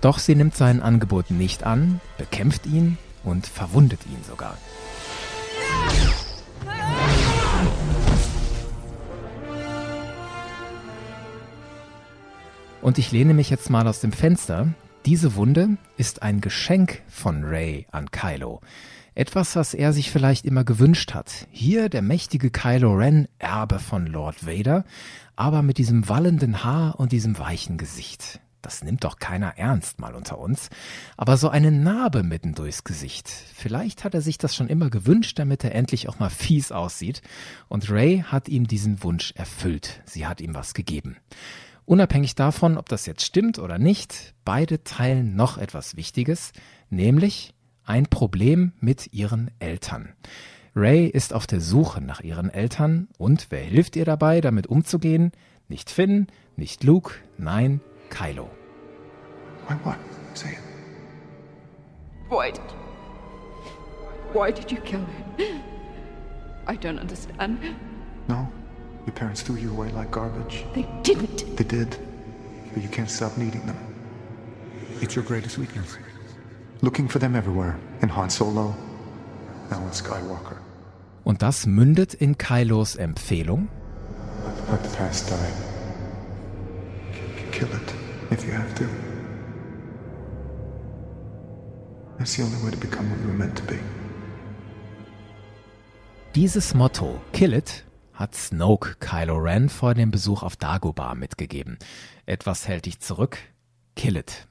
Doch 0.00 0.18
sie 0.18 0.34
nimmt 0.34 0.56
sein 0.56 0.82
Angebot 0.82 1.30
nicht 1.30 1.64
an, 1.64 2.00
bekämpft 2.16 2.66
ihn 2.66 2.98
und 3.22 3.46
verwundet 3.46 4.00
ihn 4.06 4.22
sogar. 4.28 4.56
Und 12.82 12.98
ich 12.98 13.12
lehne 13.12 13.34
mich 13.34 13.50
jetzt 13.50 13.68
mal 13.68 13.86
aus 13.86 14.00
dem 14.00 14.12
Fenster. 14.12 14.68
Diese 15.06 15.34
Wunde 15.34 15.78
ist 15.96 16.22
ein 16.22 16.40
Geschenk 16.40 17.02
von 17.08 17.42
Ray 17.44 17.86
an 17.90 18.10
Kylo. 18.10 18.60
Etwas, 19.14 19.56
was 19.56 19.74
er 19.74 19.92
sich 19.92 20.10
vielleicht 20.10 20.44
immer 20.44 20.62
gewünscht 20.62 21.14
hat. 21.14 21.48
Hier 21.50 21.88
der 21.88 22.02
mächtige 22.02 22.50
Kylo 22.50 22.92
Ren, 22.92 23.26
Erbe 23.38 23.78
von 23.78 24.06
Lord 24.06 24.46
Vader, 24.46 24.84
aber 25.36 25.62
mit 25.62 25.78
diesem 25.78 26.08
wallenden 26.08 26.64
Haar 26.64 27.00
und 27.00 27.12
diesem 27.12 27.38
weichen 27.38 27.78
Gesicht 27.78 28.40
das 28.62 28.84
nimmt 28.84 29.04
doch 29.04 29.18
keiner 29.18 29.56
ernst 29.56 30.00
mal 30.00 30.14
unter 30.14 30.38
uns, 30.38 30.68
aber 31.16 31.36
so 31.36 31.48
eine 31.48 31.72
Narbe 31.72 32.22
mitten 32.22 32.54
durchs 32.54 32.84
Gesicht. 32.84 33.28
Vielleicht 33.28 34.04
hat 34.04 34.14
er 34.14 34.20
sich 34.20 34.38
das 34.38 34.54
schon 34.54 34.68
immer 34.68 34.90
gewünscht, 34.90 35.38
damit 35.38 35.64
er 35.64 35.74
endlich 35.74 36.08
auch 36.08 36.18
mal 36.18 36.30
fies 36.30 36.72
aussieht. 36.72 37.22
Und 37.68 37.90
Ray 37.90 38.24
hat 38.26 38.48
ihm 38.48 38.66
diesen 38.66 39.02
Wunsch 39.02 39.32
erfüllt. 39.32 40.02
Sie 40.04 40.26
hat 40.26 40.40
ihm 40.40 40.54
was 40.54 40.74
gegeben. 40.74 41.16
Unabhängig 41.90 42.36
davon, 42.36 42.78
ob 42.78 42.88
das 42.88 43.04
jetzt 43.06 43.24
stimmt 43.24 43.58
oder 43.58 43.76
nicht, 43.76 44.34
beide 44.44 44.84
teilen 44.84 45.34
noch 45.34 45.58
etwas 45.58 45.96
Wichtiges, 45.96 46.52
nämlich 46.88 47.52
ein 47.84 48.06
Problem 48.06 48.70
mit 48.78 49.12
ihren 49.12 49.50
Eltern. 49.58 50.14
Ray 50.76 51.08
ist 51.08 51.34
auf 51.34 51.48
der 51.48 51.60
Suche 51.60 52.00
nach 52.00 52.20
ihren 52.20 52.48
Eltern 52.48 53.08
und 53.18 53.48
wer 53.50 53.62
hilft 53.62 53.96
ihr 53.96 54.04
dabei, 54.04 54.40
damit 54.40 54.68
umzugehen? 54.68 55.32
Nicht 55.66 55.90
Finn, 55.90 56.28
nicht 56.54 56.84
Luke, 56.84 57.14
nein, 57.38 57.80
Kylo. 58.08 58.48
Why 59.66 59.74
what? 59.82 59.96
Say 60.34 60.50
it. 60.50 60.58
Why 62.28 62.52
did 62.52 62.62
you... 62.70 64.40
Why 64.40 64.52
did 64.52 64.70
you 64.70 64.78
kill 64.82 65.00
him? 65.00 65.60
I 66.68 66.76
don't 66.76 67.00
understand. 67.00 67.58
No. 68.28 68.46
Your 69.10 69.18
parents 69.18 69.42
threw 69.42 69.56
you 69.56 69.72
away 69.72 69.90
like 69.90 70.12
garbage. 70.12 70.64
They 70.72 70.86
didn't. 71.02 71.56
They 71.56 71.64
did. 71.64 71.96
But 72.72 72.80
you 72.80 72.88
can't 72.88 73.10
stop 73.10 73.36
needing 73.36 73.66
them. 73.66 73.76
It's 75.00 75.16
your 75.16 75.24
greatest 75.24 75.58
weakness. 75.58 75.98
Looking 76.80 77.08
for 77.08 77.18
them 77.18 77.34
everywhere. 77.34 77.76
In 78.02 78.08
Han 78.10 78.30
Solo. 78.30 78.72
Now 79.68 79.82
in 79.82 79.92
Skywalker. 79.92 80.58
Und 81.24 81.42
das 81.42 81.66
mündet 81.66 82.14
in 82.14 82.38
Kylos 82.38 82.94
Empfehlung. 82.94 83.68
Let 84.70 84.84
the 84.84 84.96
past 84.96 85.28
die. 85.28 85.52
Kill 87.50 87.66
it 87.66 87.94
if 88.30 88.46
you 88.46 88.52
have 88.52 88.72
to. 88.76 88.84
That's 92.16 92.36
the 92.36 92.44
only 92.44 92.64
way 92.64 92.70
to 92.70 92.76
become 92.76 93.10
what 93.10 93.18
you 93.18 93.26
were 93.26 93.36
meant 93.36 93.56
to 93.56 93.64
be. 93.64 93.80
Dieses 96.36 96.74
Motto, 96.74 97.20
Kill 97.32 97.54
it, 97.54 97.84
hat 98.20 98.34
Snoke 98.34 98.96
Kylo 99.00 99.38
Ren 99.38 99.70
vor 99.70 99.94
dem 99.94 100.10
Besuch 100.10 100.42
auf 100.42 100.54
Dagobah 100.54 101.14
mitgegeben. 101.14 101.78
Etwas 102.26 102.68
hält 102.68 102.84
dich 102.84 103.00
zurück, 103.00 103.38
kill 103.96 104.18
it. 104.18 104.46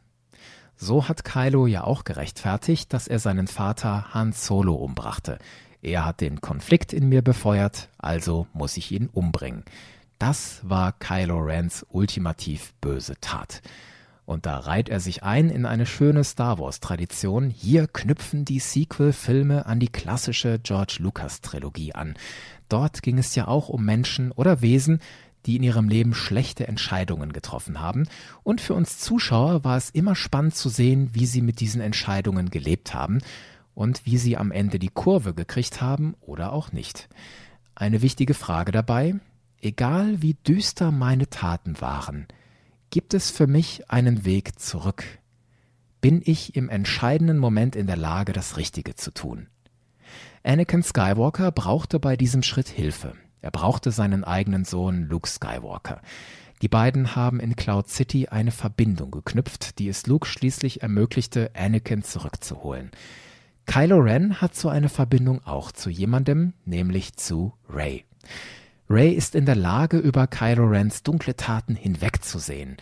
So 0.75 1.08
hat 1.08 1.23
Kylo 1.23 1.67
ja 1.67 1.84
auch 1.84 2.03
gerechtfertigt, 2.03 2.91
dass 2.93 3.08
er 3.08 3.19
seinen 3.19 3.45
Vater 3.45 4.12
Han 4.15 4.34
Solo 4.34 4.73
umbrachte. 4.73 5.38
Er 5.84 6.03
hat 6.03 6.19
den 6.19 6.41
Konflikt 6.41 6.93
in 6.93 7.10
mir 7.10 7.21
befeuert, 7.21 7.89
also 7.99 8.47
muss 8.53 8.75
ich 8.75 8.91
ihn 8.91 9.08
umbringen. 9.08 9.63
Das 10.17 10.62
war 10.63 10.91
Kylo 10.93 11.38
Rens 11.38 11.86
ultimativ 11.89 12.73
böse 12.82 13.19
Tat. 13.21 13.62
Und 14.30 14.46
da 14.46 14.60
reiht 14.60 14.89
er 14.89 15.00
sich 15.00 15.24
ein 15.24 15.50
in 15.50 15.65
eine 15.65 15.88
schöne 15.88 16.24
Star 16.24 16.60
Wars-Tradition. 16.60 17.50
Hier 17.50 17.88
knüpfen 17.88 18.46
die 18.46 18.60
Sequel-Filme 18.60 19.65
an 19.65 19.80
die 19.80 19.88
klassische 19.88 20.60
George 20.60 20.98
Lucas-Trilogie 21.00 21.96
an. 21.96 22.13
Dort 22.70 23.02
ging 23.02 23.18
es 23.18 23.34
ja 23.34 23.48
auch 23.48 23.70
um 23.70 23.84
Menschen 23.84 24.32
oder 24.32 24.62
Wesen, 24.62 25.00
die 25.48 25.56
in 25.56 25.63
ihrem 25.63 25.89
Leben 25.89 26.13
schlechte 26.13 26.68
Entscheidungen 26.68 27.34
getroffen 27.34 27.80
haben. 27.80 28.08
Und 28.44 28.62
für 28.62 28.76
uns 28.76 29.00
Zuschauer 29.00 29.63
war 29.63 29.78
es 29.78 29.89
immer 29.89 30.15
spannend 30.15 30.54
zu 30.54 30.70
sehen, 30.70 31.10
wie 31.13 31.26
sie 31.26 31.42
mit 31.42 31.60
diesen 31.60 31.82
Entscheidungen 31.82 32.52
gelebt 32.52 32.94
haben 32.94 33.24
und 33.74 34.06
wie 34.06 34.20
sie 34.20 34.38
am 34.38 34.52
Ende 34.52 34.78
die 34.78 34.89
Kurve 34.89 35.34
gekriegt 35.34 35.82
haben 35.82 36.13
oder 36.22 36.54
auch 36.54 36.72
nicht. 36.72 37.10
Eine 37.74 38.04
wichtige 38.04 38.36
Frage 38.36 38.72
dabei, 38.72 39.15
Egal 39.62 40.22
wie 40.22 40.36
düster 40.36 40.89
meine 40.89 41.30
Taten 41.30 41.82
waren, 41.82 42.28
gibt 42.89 43.13
es 43.13 43.32
für 43.32 43.47
mich 43.47 43.89
einen 43.89 44.25
Weg 44.25 44.60
zurück. 44.60 45.04
Bin 46.02 46.21
ich 46.23 46.56
im 46.56 46.69
entscheidenden 46.69 47.38
Moment 47.38 47.75
in 47.75 47.88
der 47.88 47.97
Lage, 47.97 48.34
das 48.34 48.58
Richtige 48.58 48.95
zu 48.95 49.12
tun? 49.12 49.47
Anakin 50.43 50.84
Skywalker 50.84 51.52
brauchte 51.52 51.99
bei 51.99 52.15
diesem 52.15 52.43
Schritt 52.43 52.69
Hilfe. 52.69 53.13
Er 53.41 53.52
brauchte 53.52 53.91
seinen 53.91 54.23
eigenen 54.23 54.65
Sohn 54.65 55.04
Luke 55.04 55.28
Skywalker. 55.28 56.02
Die 56.62 56.67
beiden 56.67 57.15
haben 57.15 57.39
in 57.39 57.56
Cloud 57.56 57.88
City 57.88 58.28
eine 58.28 58.52
Verbindung 58.52 59.12
geknüpft, 59.12 59.80
die 59.80 59.88
es 59.88 60.08
Luke 60.08 60.28
schließlich 60.28 60.82
ermöglichte, 60.82 61.52
Anakin 61.56 62.04
zurückzuholen. 62.04 62.91
Kylo 63.65 63.97
Ren 63.97 64.41
hat 64.41 64.56
so 64.56 64.67
eine 64.67 64.89
Verbindung 64.89 65.45
auch 65.45 65.71
zu 65.71 65.89
jemandem, 65.89 66.54
nämlich 66.65 67.15
zu 67.15 67.54
Rey. 67.69 68.04
Ray 68.91 69.12
ist 69.12 69.36
in 69.36 69.45
der 69.45 69.56
Lage, 69.56 69.99
über 69.99 70.25
Kylo 70.25 70.65
Rens 70.65 71.04
dunkle 71.04 71.36
Taten 71.36 71.75
hinwegzusehen, 71.75 72.78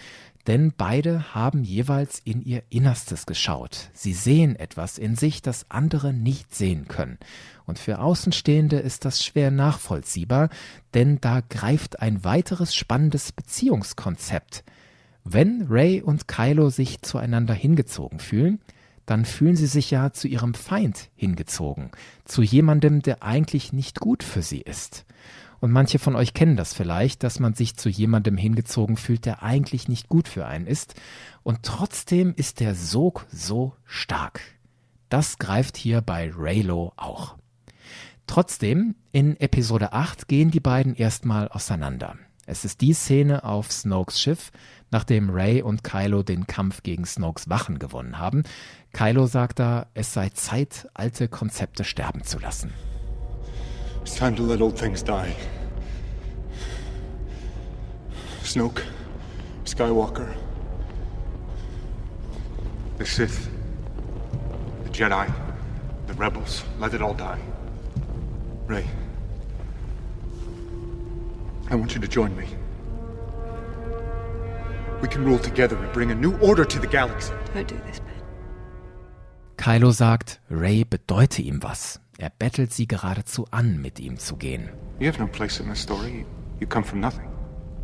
denn 0.48 0.72
beide 0.78 1.36
haben 1.36 1.66
jeweils 1.66 2.22
in 2.24 2.42
ihr 2.42 2.64
Innerstes 2.70 3.26
geschaut. 3.26 3.90
Sie 3.92 4.14
sehen 4.14 4.56
etwas 4.56 4.98
in 4.98 5.18
sich, 5.18 5.42
das 5.42 5.70
andere 5.70 6.14
nicht 6.14 6.56
sehen 6.56 6.88
können. 6.88 7.18
Und 7.66 7.78
für 7.78 8.00
Außenstehende 8.00 8.80
ist 8.80 9.04
das 9.04 9.22
schwer 9.22 9.52
nachvollziehbar, 9.52 10.50
denn 10.94 11.20
da 11.20 11.42
greift 11.42 12.00
ein 12.00 12.24
weiteres 12.24 12.74
spannendes 12.74 13.34
Beziehungskonzept. 13.34 14.64
Wenn 15.26 15.68
Ray 15.70 16.02
und 16.02 16.30
Kylo 16.30 16.70
sich 16.70 17.02
zueinander 17.02 17.54
hingezogen 17.54 18.20
fühlen, 18.20 18.62
dann 19.06 19.26
fühlen 19.26 19.58
sie 19.58 19.68
sich 19.68 19.92
ja 19.92 20.14
zu 20.14 20.30
ihrem 20.30 20.54
Feind 20.54 21.10
hingezogen, 21.18 21.92
zu 22.24 22.42
jemandem, 22.42 23.02
der 23.02 23.24
eigentlich 23.24 23.74
nicht 23.74 24.00
gut 24.00 24.24
für 24.24 24.42
sie 24.42 24.62
ist. 24.62 25.06
Und 25.60 25.72
manche 25.72 26.00
von 26.00 26.16
euch 26.16 26.34
kennen 26.34 26.56
das 26.56 26.74
vielleicht, 26.74 27.24
dass 27.24 27.40
man 27.40 27.54
sich 27.54 27.76
zu 27.76 27.90
jemandem 27.90 28.38
hingezogen 28.38 28.98
fühlt, 28.98 29.26
der 29.26 29.44
eigentlich 29.44 29.88
nicht 29.88 30.08
gut 30.08 30.28
für 30.28 30.46
einen 30.46 30.68
ist. 30.68 30.96
Und 31.44 31.64
trotzdem 31.64 32.34
ist 32.36 32.60
der 32.60 32.76
Sog 32.76 33.26
so 33.32 33.74
stark. 33.86 34.42
Das 35.10 35.38
greift 35.38 35.78
hier 35.78 36.02
bei 36.02 36.32
Raylo 36.36 36.94
auch. 36.98 37.38
Trotzdem, 38.28 38.96
in 39.12 39.40
Episode 39.40 39.94
8 39.94 40.28
gehen 40.28 40.52
die 40.52 40.60
beiden 40.60 40.96
erstmal 40.96 41.48
auseinander. 41.48 42.18
Es 42.46 42.66
ist 42.66 42.82
die 42.82 42.94
Szene 42.94 43.44
auf 43.44 43.72
Snokes 43.72 44.22
Schiff, 44.22 44.52
nachdem 44.92 45.30
Ray 45.30 45.62
und 45.62 45.84
Kylo 45.84 46.24
den 46.24 46.48
Kampf 46.48 46.84
gegen 46.84 47.06
Snokes 47.06 47.50
Wachen 47.50 47.80
gewonnen 47.80 48.20
haben. 48.20 48.44
Kylo 48.94 49.28
sagt 49.28 49.60
da, 49.60 49.88
es 49.94 50.14
sei 50.14 50.30
Zeit, 50.30 50.88
alte 50.94 51.28
Konzepte 51.28 51.84
sterben 51.84 52.24
zu 52.24 52.40
lassen. 52.40 52.72
It's 54.08 54.16
time 54.16 54.38
to 54.38 54.42
let 54.42 54.62
old 54.62 54.80
things 54.80 55.04
die. 55.04 55.36
Snoke, 58.42 58.86
Skywalker, 59.66 60.34
the 62.98 63.06
Sith, 63.06 63.50
the 64.86 64.90
Jedi, 64.92 65.30
the 66.08 66.14
rebels, 66.14 66.64
let 66.80 66.94
it 66.94 67.02
all 67.02 67.16
die. 67.16 67.38
Ray, 68.66 68.88
I 71.70 71.76
want 71.76 71.94
you 71.94 72.00
to 72.00 72.08
join 72.08 72.34
me. 72.38 72.48
We 75.02 75.10
can 75.10 75.26
rule 75.26 75.38
together 75.38 75.76
and 75.76 75.92
bring 75.92 76.12
a 76.12 76.16
new 76.16 76.38
order 76.38 76.64
to 76.64 76.80
the 76.80 76.88
galaxy. 76.88 77.34
Don't 77.54 77.68
do 77.68 77.78
this, 77.86 78.00
Ben. 78.00 78.16
Kylo 79.58 79.92
sagt, 79.94 80.40
Ray 80.50 80.86
bedeute 80.86 81.42
ihm 81.42 81.62
was. 81.62 82.00
Er 82.20 82.32
bettelt 82.32 82.74
sie 82.74 82.88
geradezu 82.88 83.46
an, 83.52 83.80
mit 83.80 84.00
ihm 84.00 84.18
zu 84.18 84.38
gehen. 84.38 84.70
You 85.00 85.08
have 85.08 85.20
no 85.20 85.28
place 85.28 85.60
in 85.60 85.70
this 85.70 85.82
story. 85.82 86.26
You 86.60 86.66
come 86.68 86.84
from 86.84 87.00
nothing. 87.00 87.30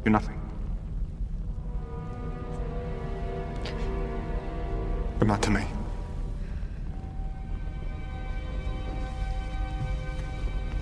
You're 0.04 0.12
nothing. 0.12 0.40
But 5.20 5.28
not 5.28 5.42
to 5.44 5.52
me. 5.52 5.62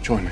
Join 0.02 0.24
me. 0.24 0.32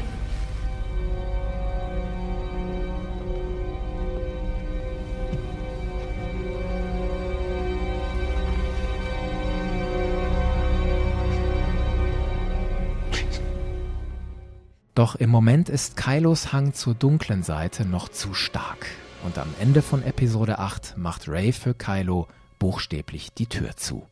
Doch 14.99 15.15
im 15.15 15.29
Moment 15.29 15.69
ist 15.69 15.95
Kylos 15.95 16.51
Hang 16.51 16.73
zur 16.73 16.93
dunklen 16.93 17.41
Seite 17.41 17.85
noch 17.85 18.09
zu 18.09 18.33
stark. 18.33 18.85
Und 19.23 19.37
am 19.37 19.47
Ende 19.61 19.81
von 19.81 20.03
Episode 20.03 20.59
8 20.59 20.97
macht 20.97 21.29
Ray 21.29 21.53
für 21.53 21.73
Kylo 21.73 22.27
buchstäblich 22.59 23.31
die 23.31 23.45
Tür 23.45 23.77
zu. 23.77 24.05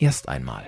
Erst 0.00 0.28
einmal. 0.28 0.64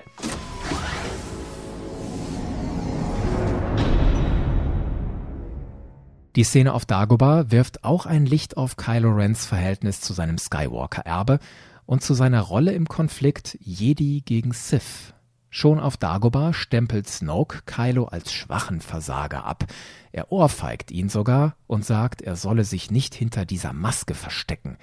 Die 6.37 6.45
Szene 6.45 6.73
auf 6.73 6.85
Dagobah 6.85 7.51
wirft 7.51 7.83
auch 7.83 8.05
ein 8.05 8.25
Licht 8.25 8.55
auf 8.55 8.77
Kylo 8.77 9.11
Rens 9.11 9.45
Verhältnis 9.45 9.99
zu 9.99 10.13
seinem 10.13 10.37
Skywalker-Erbe 10.37 11.39
und 11.85 12.01
zu 12.01 12.13
seiner 12.13 12.39
Rolle 12.39 12.71
im 12.71 12.87
Konflikt 12.87 13.57
Jedi 13.59 14.21
gegen 14.21 14.53
Sith. 14.53 15.14
Schon 15.57 15.79
auf 15.79 15.95
Dagobah 15.95 16.51
stempelt 16.51 17.07
Snoke 17.07 17.61
Kylo 17.65 18.07
als 18.07 18.33
schwachen 18.33 18.81
Versager 18.81 19.45
ab. 19.45 19.63
Er 20.11 20.29
ohrfeigt 20.29 20.91
ihn 20.91 21.07
sogar 21.07 21.55
und 21.65 21.85
sagt, 21.85 22.21
er 22.21 22.35
solle 22.35 22.65
sich 22.65 22.91
nicht 22.91 23.15
hinter 23.15 23.45
dieser 23.45 23.71
Maske 23.71 24.15
verstecken. 24.15 24.77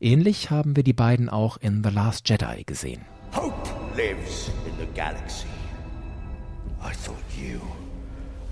Ähnlich 0.00 0.50
haben 0.50 0.74
wir 0.74 0.82
die 0.82 0.92
beiden 0.92 1.28
auch 1.28 1.56
in 1.58 1.84
The 1.84 1.90
Last 1.90 2.28
Jedi 2.28 2.64
gesehen. 2.64 3.04
Hope 3.32 3.54
lives 3.96 4.50
in 4.66 4.76
the 4.84 4.92
galaxy. 4.92 5.46
I 6.82 6.92
thought 6.92 7.22
you 7.40 7.60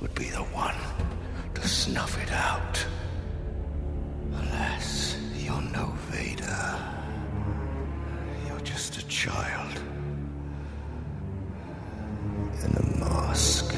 would 0.01 0.15
be 0.15 0.27
the 0.27 0.47
one 0.55 0.79
to 1.55 1.67
snuff 1.67 2.17
it 2.23 2.31
out. 2.33 2.87
Alas, 4.39 5.17
you're 5.45 5.61
no 5.73 5.93
Vader. 6.13 6.77
You're 8.47 8.63
just 8.63 8.99
a 8.99 9.09
child. 9.09 9.66
In 12.65 12.77
a 12.77 12.99
mask. 12.99 13.75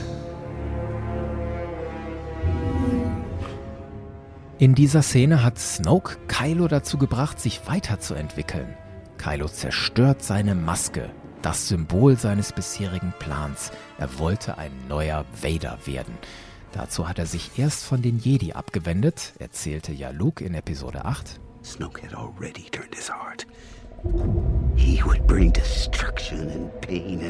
In 4.58 4.74
dieser 4.74 5.02
Szene 5.02 5.42
hat 5.42 5.58
Snoke 5.58 6.16
Kylo 6.26 6.68
dazu 6.68 6.98
gebracht, 6.98 7.40
sich 7.40 7.66
weiterzuentwickeln. 7.66 8.74
Kylo 9.16 9.48
zerstört 9.48 10.22
seine 10.22 10.54
Maske, 10.54 11.10
das 11.42 11.68
Symbol 11.68 12.16
seines 12.16 12.52
bisherigen 12.52 13.12
Plans. 13.18 13.70
Er 13.98 14.18
wollte 14.18 14.58
ein 14.58 14.72
neuer 14.88 15.24
Vader 15.40 15.78
werden. 15.84 16.14
Dazu 16.72 17.08
hat 17.08 17.18
er 17.18 17.26
sich 17.26 17.58
erst 17.58 17.84
von 17.84 18.02
den 18.02 18.18
Jedi 18.18 18.52
abgewendet, 18.52 19.32
erzählte 19.38 19.92
ja 19.92 20.10
Luke 20.10 20.44
in 20.44 20.54
Episode 20.54 21.04
8. 21.04 21.40
Snoke 21.64 22.02
had 22.02 22.14
already 22.14 22.68
turned 22.70 22.94
his 22.94 23.08
heart. 23.08 23.46
He 24.76 25.02
would 25.04 25.26
bring 25.26 25.52
destruction 25.52 26.47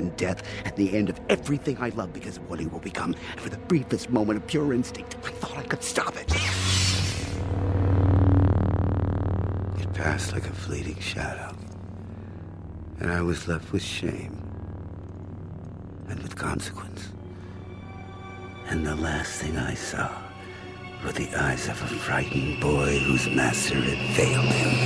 and 0.09 0.17
and 0.17 0.17
death 0.17 0.43
at 0.65 0.75
the 0.77 0.97
end 0.97 1.11
of 1.11 1.21
everything 1.29 1.77
I 1.79 1.91
love 1.91 2.13
because 2.13 2.39
of 2.39 2.49
what 2.49 2.59
he 2.61 2.67
will 2.67 2.81
become. 2.81 3.15
And 3.33 3.41
for 3.41 3.51
the 3.51 3.59
briefest 3.59 4.11
moment 4.11 4.39
of 4.39 4.47
pure 4.47 4.73
instinct, 4.73 5.17
I 5.25 5.31
thought 5.31 5.59
I 5.59 5.63
could 5.63 5.83
stop 5.83 6.17
it. 6.17 6.33
It 9.81 9.93
passed 9.95 10.33
like 10.33 10.47
a 10.47 10.53
fleeting 10.53 10.99
shadow. 10.99 11.55
And 13.01 13.13
I 13.13 13.21
was 13.21 13.47
left 13.47 13.71
with 13.73 13.83
shame. 13.83 14.43
And 16.09 16.21
with 16.23 16.37
consequence. 16.37 17.09
And 18.69 18.87
the 18.87 18.97
last 18.97 19.41
thing 19.41 19.57
I 19.57 19.75
saw 19.75 20.11
were 21.05 21.13
the 21.13 21.29
eyes 21.37 21.69
of 21.69 21.83
a 21.83 21.87
frightened 21.87 22.61
boy 22.61 22.99
whose 23.01 23.29
master 23.29 23.75
had 23.77 24.17
failed 24.17 24.47
him. 24.47 24.79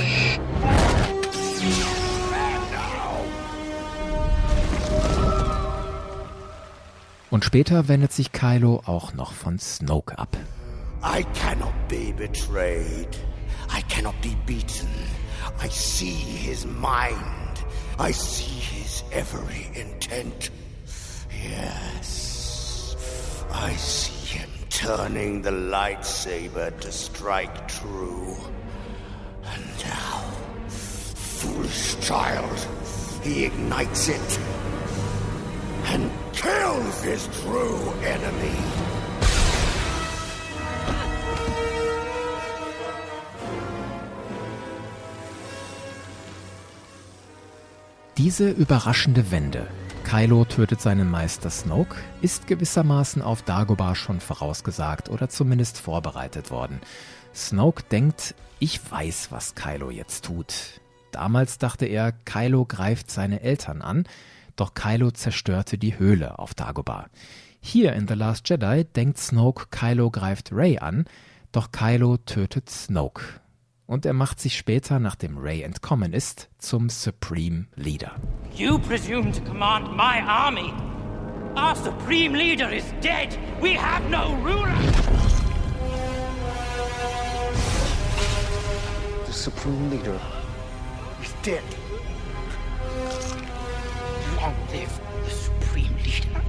Und 7.33 7.43
später 7.43 7.87
wendet 7.87 8.13
sich 8.13 8.31
Kylo 8.31 8.83
auch 8.85 9.15
noch 9.15 9.33
von 9.33 9.57
Snoke 9.57 10.19
ab. 10.19 10.37
I 11.03 11.25
cannot 11.33 11.73
be 11.89 12.13
betrayed. 12.15 13.09
I 13.75 13.81
cannot 13.89 14.13
be 14.21 14.37
beaten. 14.45 14.87
I 15.59 15.67
see 15.67 16.13
his 16.13 16.63
mind. 16.63 17.65
I 17.97 18.13
see 18.13 18.43
his 18.43 19.03
every 19.11 19.65
intent. 19.73 20.51
Yes. 21.31 22.95
I 23.51 23.71
see 23.77 24.37
him 24.37 24.49
turning 24.69 25.41
the 25.41 25.49
lightsaber 25.49 26.69
to 26.81 26.91
strike 26.91 27.67
true. 27.67 28.37
And 29.43 29.65
now, 29.83 30.21
foolish 30.67 31.95
child, 31.99 32.67
he 33.23 33.45
ignites 33.45 34.09
it 34.09 34.39
and 35.85 36.09
kills 36.33 37.03
his 37.03 37.27
true 37.41 37.93
enemy. 38.03 38.57
Diese 48.17 48.49
überraschende 48.49 49.31
Wende, 49.31 49.67
Kylo 50.03 50.45
tötet 50.45 50.79
seinen 50.79 51.09
Meister 51.09 51.49
Snoke, 51.49 51.95
ist 52.21 52.45
gewissermaßen 52.45 53.23
auf 53.23 53.41
Dagobah 53.41 53.95
schon 53.95 54.19
vorausgesagt 54.19 55.09
oder 55.09 55.29
zumindest 55.29 55.79
vorbereitet 55.79 56.51
worden. 56.51 56.79
Snoke 57.33 57.81
denkt, 57.83 58.35
ich 58.59 58.79
weiß, 58.91 59.31
was 59.31 59.55
Kylo 59.55 59.89
jetzt 59.89 60.25
tut. 60.25 60.79
Damals 61.11 61.57
dachte 61.57 61.85
er, 61.87 62.11
Kylo 62.11 62.65
greift 62.65 63.09
seine 63.09 63.41
Eltern 63.41 63.81
an, 63.81 64.05
doch 64.55 64.73
Kylo 64.73 65.11
zerstörte 65.11 65.77
die 65.77 65.97
Höhle 65.97 66.39
auf 66.39 66.53
Dagobah. 66.53 67.07
Hier 67.59 67.93
in 67.93 68.07
The 68.07 68.13
Last 68.13 68.49
Jedi 68.49 68.83
denkt 68.83 69.17
Snoke, 69.17 69.67
Kylo 69.71 70.11
greift 70.11 70.51
Rey 70.51 70.79
an, 70.79 71.05
doch 71.51 71.71
Kylo 71.71 72.17
tötet 72.17 72.69
Snoke. 72.69 73.23
Und 73.85 74.05
er 74.05 74.13
macht 74.13 74.39
sich 74.39 74.57
später, 74.57 74.99
nachdem 74.99 75.37
Rey 75.37 75.61
entkommen 75.61 76.13
ist, 76.13 76.49
zum 76.57 76.89
Supreme 76.89 77.67
Leader. 77.75 78.11
You 78.55 78.79
presume 78.79 79.31
to 79.31 79.41
command 79.41 79.95
my 79.95 80.21
army. 80.25 80.73
Our 81.55 81.75
supreme 81.75 82.33
leader 82.35 82.71
is 82.71 82.83
dead. 83.01 83.37
We 83.61 83.77
have 83.77 84.09
no 84.09 84.35
ruler. 84.43 84.73
The 89.27 89.33
Supreme 89.33 89.89
Leader 89.91 90.19
He's 91.23 91.33
dead. 91.41 91.63
Long 94.43 94.55
live 94.73 94.99
the 95.25 95.33
supreme 95.33 95.95
leader. 96.03 96.41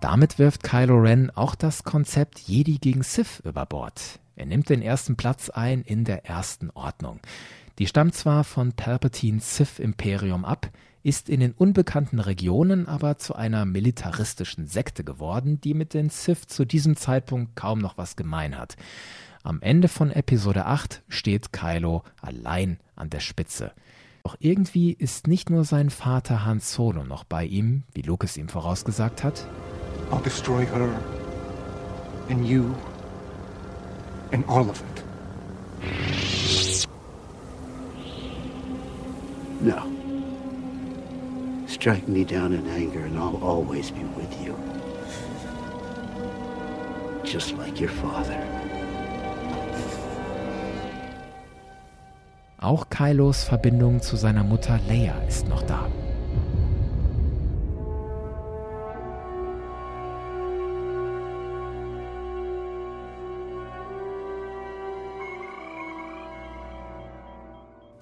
Damit 0.00 0.40
wirft 0.40 0.64
Kylo 0.64 0.98
Ren 0.98 1.30
auch 1.30 1.54
das 1.54 1.84
Konzept 1.84 2.40
Jedi 2.40 2.78
gegen 2.78 3.04
Sith 3.04 3.40
über 3.44 3.66
Bord. 3.66 4.18
Er 4.34 4.46
nimmt 4.46 4.70
den 4.70 4.82
ersten 4.82 5.16
Platz 5.16 5.50
ein 5.50 5.82
in 5.82 6.02
der 6.02 6.26
ersten 6.26 6.70
Ordnung. 6.70 7.20
Die 7.78 7.86
stammt 7.86 8.16
zwar 8.16 8.42
von 8.42 8.72
Palpatines 8.72 9.56
Sith-Imperium 9.56 10.44
ab, 10.44 10.68
ist 11.04 11.28
in 11.28 11.38
den 11.38 11.52
unbekannten 11.52 12.18
Regionen 12.18 12.88
aber 12.88 13.18
zu 13.18 13.36
einer 13.36 13.66
militaristischen 13.66 14.66
Sekte 14.66 15.04
geworden, 15.04 15.60
die 15.60 15.74
mit 15.74 15.94
den 15.94 16.10
Sith 16.10 16.48
zu 16.48 16.64
diesem 16.64 16.96
Zeitpunkt 16.96 17.54
kaum 17.54 17.78
noch 17.78 17.96
was 17.96 18.16
gemein 18.16 18.58
hat. 18.58 18.76
Am 19.42 19.62
Ende 19.62 19.88
von 19.88 20.10
Episode 20.10 20.66
8 20.66 21.02
steht 21.08 21.52
Kylo 21.52 22.02
allein 22.20 22.78
an 22.94 23.10
der 23.10 23.20
Spitze. 23.20 23.72
Doch 24.24 24.36
irgendwie 24.38 24.92
ist 24.92 25.26
nicht 25.26 25.48
nur 25.48 25.64
sein 25.64 25.88
Vater 25.88 26.44
Han 26.44 26.60
Solo 26.60 27.04
noch 27.04 27.24
bei 27.24 27.44
ihm, 27.44 27.84
wie 27.94 28.02
Luke 28.02 28.26
es 28.26 28.36
ihm 28.36 28.48
vorausgesagt 28.48 29.24
hat, 29.24 29.46
I'll 30.10 30.22
destroy 30.22 30.66
her. 30.66 31.00
And 32.28 32.46
you. 32.46 32.74
And 34.32 34.46
all 34.48 34.68
of 34.68 34.80
it. 34.80 35.04
No. 39.60 40.00
strike 41.80 42.06
me 42.08 42.24
down 42.24 42.52
in 42.52 42.66
anger 42.66 43.06
and 43.06 43.18
I'll 43.18 43.42
always 43.42 43.90
be 43.90 44.02
with 44.02 44.30
you. 44.44 44.54
Just 47.24 47.56
like 47.56 47.80
your 47.80 47.88
father. 47.88 48.69
Auch 52.62 52.90
Kylos 52.90 53.42
Verbindung 53.42 54.02
zu 54.02 54.16
seiner 54.16 54.44
Mutter 54.44 54.78
Leia 54.86 55.18
ist 55.26 55.48
noch 55.48 55.62
da. 55.62 55.88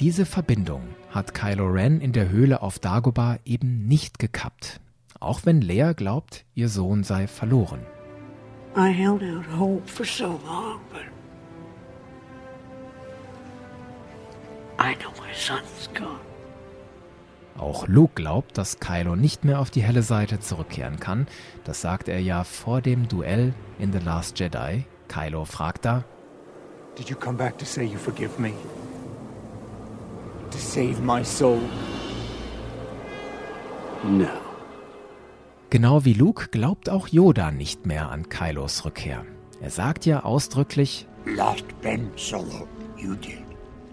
Diese 0.01 0.27
Verbindung 0.27 0.83
hat 1.11 1.35
Kylo 1.35 1.67
Ren 1.69 2.01
in 2.01 2.13
der 2.13 2.29
Höhle 2.29 2.61
auf 2.61 2.81
Dagobah 2.81 3.39
eben 3.45 3.87
nicht 3.87 4.19
gekappt, 4.19 4.81
auch 5.21 5.43
wenn 5.45 5.61
Leia 5.61 5.93
glaubt, 5.93 6.45
ihr 6.57 6.69
Sohn 6.69 7.05
sei 7.05 7.29
verloren. 7.29 7.87
I 8.77 8.89
held 8.89 9.23
out 9.23 9.45
hope 9.57 9.87
for 9.87 10.05
so 10.05 10.41
long, 10.45 10.81
but 10.91 11.18
I 14.89 14.95
know 14.95 15.11
my 15.21 15.35
son's 15.35 15.91
gone. 15.95 16.21
Auch 17.59 17.87
Luke 17.89 18.15
glaubt, 18.15 18.57
dass 18.57 18.79
Kylo 18.79 19.17
nicht 19.17 19.45
mehr 19.45 19.61
auf 19.61 19.71
die 19.71 19.83
helle 19.83 20.03
Seite 20.03 20.41
zurückkehren 20.41 20.99
kann. 20.99 21.27
Das 21.65 21.83
sagt 21.83 22.09
er 22.09 22.21
ja 22.21 22.45
vor 22.45 22.81
dem 22.81 23.07
Duell 23.09 23.53
in 23.79 23.93
The 23.93 23.99
Last 23.99 24.39
Jedi. 24.39 24.85
Kylo 25.09 25.45
fragt 25.45 25.85
da: 25.85 26.05
Did 26.97 27.11
you 27.11 27.17
come 27.17 27.37
back 27.37 27.59
to 27.59 27.67
say 27.67 27.85
you 27.85 27.99
forgive 27.99 28.41
me? 28.41 28.53
To 30.53 30.59
save 30.59 31.03
my 31.03 31.23
soul? 31.23 31.61
No. 34.05 34.29
Genau 35.69 36.07
wie 36.07 36.15
Luke 36.15 36.49
glaubt 36.51 36.89
auch 36.89 37.09
Yoda 37.09 37.51
nicht 37.51 37.85
mehr 37.85 38.11
an 38.11 38.31
Kylos 38.31 38.87
Rückkehr. 38.87 39.27
Er 39.61 39.71
sagt 39.71 40.07
ja 40.07 40.25
ausdrücklich: 40.25 41.07
Lost 41.27 41.67
Ben 41.83 42.11
Solo, 42.17 42.67
you 42.97 43.15
did. 43.17 43.43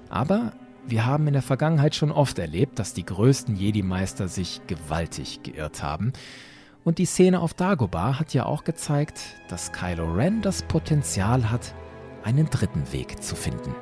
Aber 0.09 0.53
wir 0.87 1.05
haben 1.05 1.27
in 1.27 1.33
der 1.33 1.41
Vergangenheit 1.41 1.95
schon 1.95 2.11
oft 2.11 2.37
erlebt, 2.37 2.77
dass 2.79 2.93
die 2.93 3.05
größten 3.05 3.55
Jedi-Meister 3.55 4.27
sich 4.27 4.61
gewaltig 4.67 5.41
geirrt 5.43 5.81
haben. 5.81 6.13
Und 6.83 6.99
die 6.99 7.05
Szene 7.05 7.39
auf 7.39 7.55
Dagobah 7.55 8.19
hat 8.19 8.33
ja 8.33 8.45
auch 8.45 8.63
gezeigt, 8.63 9.19
dass 9.47 9.71
Kylo 9.71 10.13
Ren 10.13 10.41
das 10.41 10.61
Potenzial 10.61 11.49
hat, 11.49 11.73
einen 12.23 12.49
dritten 12.49 12.91
Weg 12.91 13.21
zu 13.23 13.35
finden. 13.35 13.73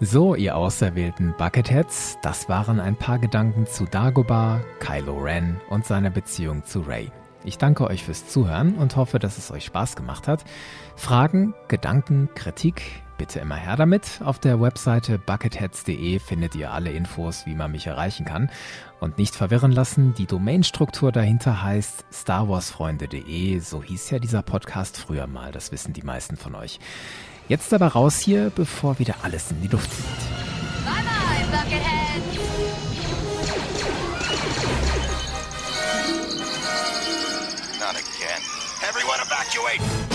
So, 0.00 0.34
ihr 0.34 0.56
auserwählten 0.56 1.32
Bucketheads, 1.38 2.18
das 2.22 2.48
waren 2.48 2.80
ein 2.80 2.96
paar 2.96 3.20
Gedanken 3.20 3.66
zu 3.66 3.84
Dagobah, 3.84 4.60
Kylo 4.80 5.16
Ren 5.18 5.60
und 5.70 5.86
seiner 5.86 6.10
Beziehung 6.10 6.64
zu 6.64 6.80
Rey. 6.80 7.10
Ich 7.44 7.58
danke 7.58 7.86
euch 7.86 8.04
fürs 8.04 8.28
Zuhören 8.28 8.74
und 8.76 8.96
hoffe, 8.96 9.18
dass 9.18 9.38
es 9.38 9.50
euch 9.50 9.64
Spaß 9.64 9.96
gemacht 9.96 10.28
hat. 10.28 10.44
Fragen, 10.96 11.54
Gedanken, 11.68 12.28
Kritik, 12.34 12.82
bitte 13.18 13.40
immer 13.40 13.56
her 13.56 13.76
damit. 13.76 14.20
Auf 14.24 14.38
der 14.38 14.60
Webseite 14.60 15.18
bucketheads.de 15.18 16.18
findet 16.18 16.54
ihr 16.54 16.72
alle 16.72 16.90
Infos, 16.90 17.46
wie 17.46 17.54
man 17.54 17.72
mich 17.72 17.86
erreichen 17.86 18.24
kann. 18.24 18.50
Und 19.00 19.18
nicht 19.18 19.34
verwirren 19.34 19.72
lassen, 19.72 20.14
die 20.14 20.26
Domainstruktur 20.26 21.10
dahinter 21.12 21.62
heißt 21.62 22.04
starwarsfreunde.de. 22.12 23.58
So 23.58 23.82
hieß 23.82 24.10
ja 24.10 24.18
dieser 24.18 24.42
Podcast 24.42 24.96
früher 24.98 25.26
mal, 25.26 25.52
das 25.52 25.72
wissen 25.72 25.92
die 25.92 26.02
meisten 26.02 26.36
von 26.36 26.54
euch. 26.54 26.78
Jetzt 27.48 27.74
aber 27.74 27.88
raus 27.88 28.18
hier, 28.18 28.50
bevor 28.54 28.98
wieder 28.98 29.16
alles 29.22 29.50
in 29.50 29.60
die 29.60 29.68
Luft 29.68 29.92
fliegt. 29.92 30.22
Bye 30.84 31.02
bye, 31.04 31.58
Buckethead! 31.58 32.61
evacuate! 39.54 40.11